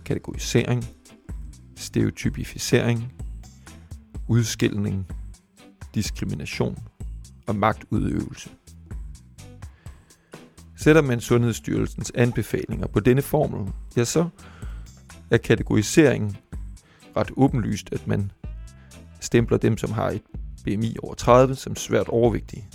Kategorisering, 0.04 0.84
stereotypificering, 1.78 3.12
udskilning, 4.28 5.06
diskrimination 5.94 6.78
og 7.46 7.56
magtudøvelse. 7.56 8.50
Sætter 10.76 11.02
man 11.02 11.20
Sundhedsstyrelsens 11.20 12.12
anbefalinger 12.14 12.86
på 12.86 13.00
denne 13.00 13.22
formel, 13.22 13.72
ja 13.96 14.04
så 14.04 14.28
er 15.30 15.36
kategoriseringen 15.36 16.36
ret 17.16 17.30
åbenlyst, 17.36 17.92
at 17.92 18.06
man 18.06 18.30
stempler 19.20 19.58
dem, 19.58 19.78
som 19.78 19.92
har 19.92 20.10
et 20.10 20.22
BMI 20.64 20.96
over 21.02 21.14
30, 21.14 21.54
som 21.54 21.76
svært 21.76 22.08
overvægtige. 22.08 22.68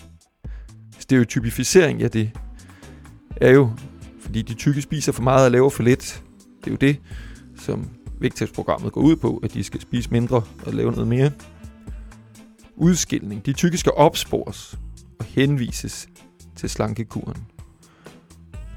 Stereotypificering, 0.99 1.99
ja 1.99 2.07
det 2.07 2.31
er 3.35 3.51
jo, 3.51 3.71
fordi 4.19 4.41
de 4.41 4.53
tykke 4.53 4.81
spiser 4.81 5.11
for 5.11 5.23
meget 5.23 5.45
og 5.45 5.51
laver 5.51 5.69
for 5.69 5.83
lidt. 5.83 6.23
Det 6.59 6.67
er 6.67 6.71
jo 6.71 6.77
det, 6.77 6.99
som 7.55 7.89
vægttabsprogrammet 8.23 8.91
går 8.91 9.01
ud 9.01 9.15
på, 9.15 9.39
at 9.43 9.53
de 9.53 9.63
skal 9.63 9.81
spise 9.81 10.11
mindre 10.11 10.43
og 10.65 10.73
lave 10.73 10.91
noget 10.91 11.07
mere. 11.07 11.31
Udskilning. 12.75 13.45
De 13.45 13.53
tykke 13.53 13.77
skal 13.77 13.91
opspores 13.95 14.79
og 15.19 15.25
henvises 15.25 16.09
til 16.55 16.69
slankekuren. 16.69 17.37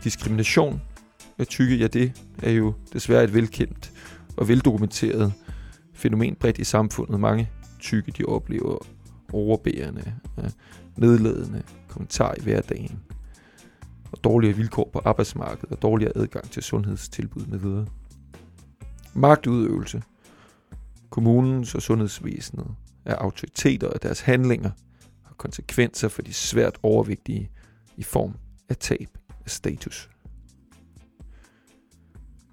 Diskrimination 0.04 0.80
af 1.38 1.46
tykke, 1.46 1.76
ja 1.76 1.86
det 1.86 2.12
er 2.42 2.50
jo 2.50 2.74
desværre 2.92 3.24
et 3.24 3.34
velkendt 3.34 3.92
og 4.36 4.48
veldokumenteret 4.48 5.32
fænomen 5.94 6.34
bredt 6.34 6.58
i 6.58 6.64
samfundet. 6.64 7.20
Mange 7.20 7.50
tykke, 7.80 8.12
de 8.12 8.24
oplever 8.24 8.78
overbærende, 9.32 10.12
nedladende 10.96 11.62
kommentarer 11.88 12.34
i 12.38 12.42
hverdagen, 12.42 13.00
og 14.12 14.24
dårligere 14.24 14.56
vilkår 14.56 14.90
på 14.92 15.00
arbejdsmarkedet, 15.04 15.70
og 15.70 15.82
dårligere 15.82 16.12
adgang 16.16 16.50
til 16.50 16.62
sundhedstilbud 16.62 17.46
med 17.46 17.58
videre. 17.58 17.86
Magtudøvelse. 19.16 20.02
Kommunens 21.10 21.74
og 21.74 21.82
sundhedsvæsenet 21.82 22.74
er 23.04 23.14
autoriteter, 23.14 23.88
og 23.88 24.02
deres 24.02 24.20
handlinger 24.20 24.70
har 25.22 25.34
konsekvenser 25.34 26.08
for 26.08 26.22
de 26.22 26.32
svært 26.32 26.78
overvægtige 26.82 27.50
i 27.96 28.02
form 28.02 28.34
af 28.68 28.76
tab 28.76 29.18
af 29.44 29.50
status. 29.50 30.10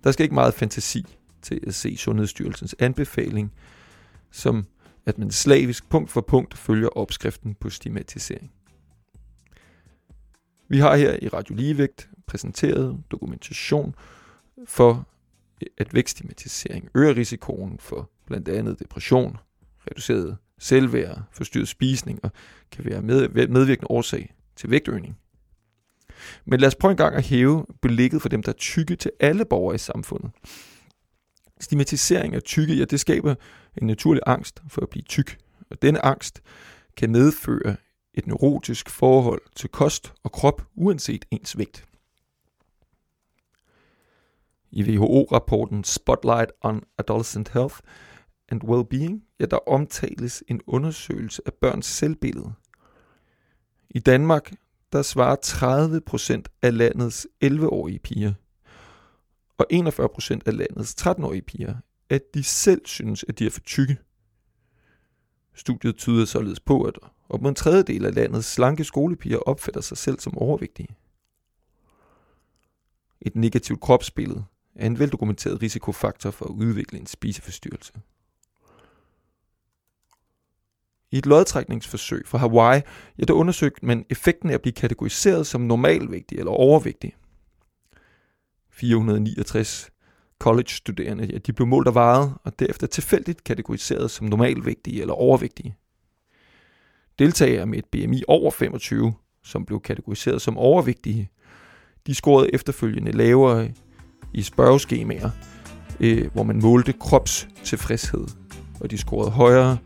Der 0.04 0.12
skal 0.12 0.24
ikke 0.24 0.36
meget 0.36 0.54
fantasi 0.54 1.06
til 1.42 1.60
at 1.68 1.76
se 1.76 1.98
Sundhedsstyrelsens 1.98 2.76
anbefaling, 2.80 3.54
som 4.32 4.66
at 5.06 5.18
man 5.18 5.32
slavisk 5.32 5.90
punkt 5.90 6.12
for 6.12 6.22
punkt 6.22 6.58
følger 6.58 6.90
opskriften 6.90 7.56
på 7.56 7.70
stigmatisering. 7.70 8.52
Vi 10.68 10.80
har 10.80 10.96
her 10.96 11.18
i 11.22 11.28
Radio 11.28 11.56
Ligevægt 11.56 12.10
præsenteret 12.28 13.04
dokumentation 13.12 13.96
for, 14.66 15.08
at 15.78 15.94
vækststigmatisering 15.94 16.90
øger 16.96 17.18
risikoen 17.18 17.80
for 17.80 18.10
blandt 18.26 18.50
andet 18.50 18.80
depression, 18.80 19.38
reduceret 19.92 20.38
selvværd, 20.60 21.22
forstyrret 21.32 21.68
spisning 21.68 22.20
og 22.24 22.32
kan 22.72 22.86
være 22.86 23.02
medvirkende 23.48 23.92
årsag 23.92 24.34
til 24.56 24.70
vægtøgning. 24.70 25.18
Men 26.46 26.60
lad 26.60 26.68
os 26.68 26.76
prøve 26.76 26.92
en 26.92 26.98
gang 26.98 27.16
at 27.16 27.24
hæve 27.24 27.66
belægget 27.82 28.22
for 28.22 28.30
dem, 28.30 28.44
der 28.44 28.52
er 28.52 28.58
tykke 28.58 28.96
til 28.96 29.12
alle 29.20 29.46
borgere 29.46 29.76
i 29.76 29.78
samfundet. 29.78 30.32
Stigmatisering 31.60 32.36
af 32.36 32.44
tykke, 32.44 32.76
ja, 32.76 32.86
det 32.86 33.00
skaber 33.00 33.36
en 33.82 33.88
naturlig 33.88 34.22
angst 34.26 34.64
for 34.68 34.82
at 34.82 34.90
blive 34.90 35.04
tyk. 35.04 35.38
Og 35.70 35.82
denne 35.82 36.06
angst 36.06 36.42
kan 36.98 37.12
medføre 37.12 37.76
et 38.14 38.28
neurotisk 38.28 38.90
forhold 38.90 39.42
til 39.56 39.70
kost 39.70 40.14
og 40.24 40.32
krop, 40.32 40.62
uanset 40.76 41.26
ens 41.32 41.58
vægt. 41.58 41.86
I 44.76 44.84
WHO-rapporten 44.84 45.84
Spotlight 45.84 46.52
on 46.62 46.84
Adolescent 46.98 47.50
Health 47.50 47.76
and 48.50 48.64
Well-Being, 48.64 49.36
ja, 49.40 49.46
der 49.46 49.70
omtales 49.70 50.44
en 50.48 50.62
undersøgelse 50.68 51.42
af 51.46 51.54
børns 51.54 51.86
selvbillede. 51.86 52.54
I 53.90 54.00
Danmark, 54.00 54.54
der 54.92 55.02
svarer 55.02 55.36
30 55.36 56.02
procent 56.02 56.50
af 56.62 56.78
landets 56.78 57.28
11-årige 57.44 58.00
piger 58.00 58.34
og 59.58 59.66
41 59.70 60.10
procent 60.10 60.48
af 60.48 60.58
landets 60.58 60.96
13-årige 61.02 61.42
piger, 61.42 61.76
at 62.10 62.22
de 62.34 62.44
selv 62.44 62.82
synes, 62.86 63.26
at 63.28 63.40
de 63.40 63.46
er 63.46 63.50
for 63.50 63.62
tykke. 63.62 63.98
Studiet 65.54 65.96
tyder 65.96 66.26
således 66.26 66.60
på, 66.60 66.84
at 66.84 67.00
op 67.30 67.42
mod 67.42 67.50
en 67.50 67.56
tredjedel 67.56 68.06
af 68.06 68.16
landets 68.16 68.48
slanke 68.48 68.84
skolepiger 68.84 69.38
opfatter 69.38 69.82
sig 69.82 69.98
selv 69.98 70.20
som 70.20 70.38
overvægtige. 70.38 70.96
Et 73.22 73.36
negativt 73.36 73.82
kropsbillede 73.82 74.46
er 74.76 74.86
en 74.86 75.00
veldokumenteret 75.00 75.62
risikofaktor 75.62 76.32
for 76.32 76.46
at 76.46 76.52
udvikle 76.52 77.00
en 77.00 77.06
spiseforstyrrelse. 77.06 77.94
I 81.12 81.18
et 81.18 81.26
lodtrækningsforsøg 81.26 82.28
fra 82.28 82.38
Hawaii, 82.38 82.82
ja, 83.20 83.24
der 83.24 83.34
undersøgte 83.34 83.86
man 83.86 84.06
effekten 84.10 84.50
af 84.50 84.54
at 84.54 84.62
blive 84.62 84.74
kategoriseret 84.74 85.48
som 85.48 85.62
normalvægtig 85.62 86.38
eller 86.38 86.52
overvægtig. 86.52 87.16
469 88.72 89.90
college-studerende, 90.40 91.26
ja, 91.26 91.38
de 91.38 91.54
blev 91.54 91.68
målt 91.68 91.88
og 91.88 91.94
vejet, 91.94 92.34
og 92.44 92.60
derefter 92.60 92.88
tilfældigt 92.88 93.44
kategoriseret 93.44 94.12
som 94.12 94.28
normalvægtige 94.28 95.02
eller 95.02 95.14
overvægtige. 95.14 95.76
Deltagere 97.20 97.66
med 97.66 97.78
et 97.78 97.86
BMI 97.86 98.24
over 98.28 98.52
25, 98.52 99.14
som 99.44 99.66
blev 99.66 99.82
kategoriseret 99.82 100.42
som 100.42 100.58
overvægtige, 100.58 101.30
de 102.08 102.16
scorede 102.16 102.54
efterfølgende 102.54 103.12
lavere 103.12 103.72
i 104.34 104.42
spørgeskemaer, 104.42 105.30
øh, 106.00 106.30
hvor 106.34 106.44
man 106.44 106.62
målte 106.62 106.94
kropstilfredshed, 106.94 108.28
og 108.80 108.92
de 108.92 108.98
scorede 108.98 109.32
højere 109.32 109.78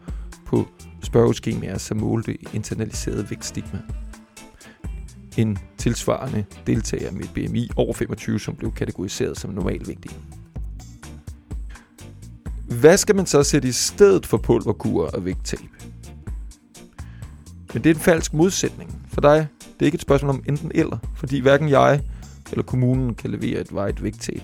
på 0.45 0.67
spørgeskemaer, 1.03 1.77
som 1.77 1.97
målte 1.97 2.37
internaliseret 2.55 3.29
vægtstigma. 3.29 3.79
En 5.37 5.57
tilsvarende 5.77 6.45
deltager 6.67 7.11
med 7.11 7.23
et 7.23 7.31
BMI 7.33 7.69
over 7.75 7.93
25, 7.93 8.39
som 8.39 8.55
blev 8.55 8.71
kategoriseret 8.73 9.37
som 9.37 9.51
normalvægtig. 9.51 10.11
Hvad 12.79 12.97
skal 12.97 13.15
man 13.15 13.25
så 13.25 13.43
sætte 13.43 13.67
i 13.67 13.71
stedet 13.71 14.25
for 14.25 14.37
pulverkur 14.37 15.07
og 15.07 15.25
vægttab? 15.25 15.59
Men 17.73 17.83
det 17.83 17.89
er 17.89 17.93
en 17.93 18.01
falsk 18.01 18.33
modsætning. 18.33 19.01
For 19.07 19.21
dig, 19.21 19.47
det 19.59 19.81
er 19.81 19.85
ikke 19.85 19.95
et 19.95 20.01
spørgsmål 20.01 20.29
om 20.29 20.43
enten 20.47 20.71
eller, 20.75 20.97
fordi 21.15 21.39
hverken 21.39 21.69
jeg 21.69 22.01
eller 22.51 22.63
kommunen 22.63 23.15
kan 23.15 23.31
levere 23.31 23.61
et 23.61 23.73
vejt 23.73 24.03
vægttab 24.03 24.41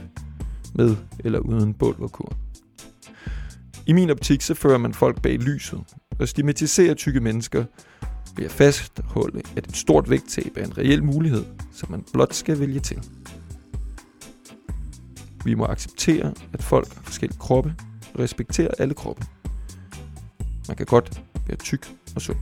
med 0.75 0.95
eller 1.19 1.39
uden 1.39 1.73
bulverkur. 1.73 2.33
I 3.87 3.93
min 3.93 4.09
optik, 4.09 4.41
så 4.41 4.53
fører 4.53 4.77
man 4.77 4.93
folk 4.93 5.21
bag 5.21 5.37
lyset 5.37 5.79
og 6.19 6.27
stigmatiserer 6.27 6.93
tykke 6.93 7.19
mennesker 7.19 7.65
ved 8.37 8.45
at 8.45 8.51
fastholde, 8.51 9.41
at 9.55 9.67
et 9.67 9.77
stort 9.77 10.09
vægttab 10.09 10.57
er 10.57 10.65
en 10.65 10.77
reel 10.77 11.03
mulighed, 11.03 11.45
som 11.71 11.91
man 11.91 12.05
blot 12.13 12.33
skal 12.33 12.59
vælge 12.59 12.79
til. 12.79 13.03
Vi 15.45 15.53
må 15.53 15.65
acceptere, 15.65 16.33
at 16.53 16.63
folk 16.63 16.93
har 16.93 17.01
forskellige 17.01 17.39
kroppe, 17.39 17.75
og 18.13 18.19
respektere 18.19 18.69
alle 18.79 18.93
kroppe. 18.93 19.25
Man 20.67 20.77
kan 20.77 20.85
godt 20.85 21.23
være 21.47 21.57
tyk 21.57 21.95
og 22.15 22.21
sund. 22.21 22.37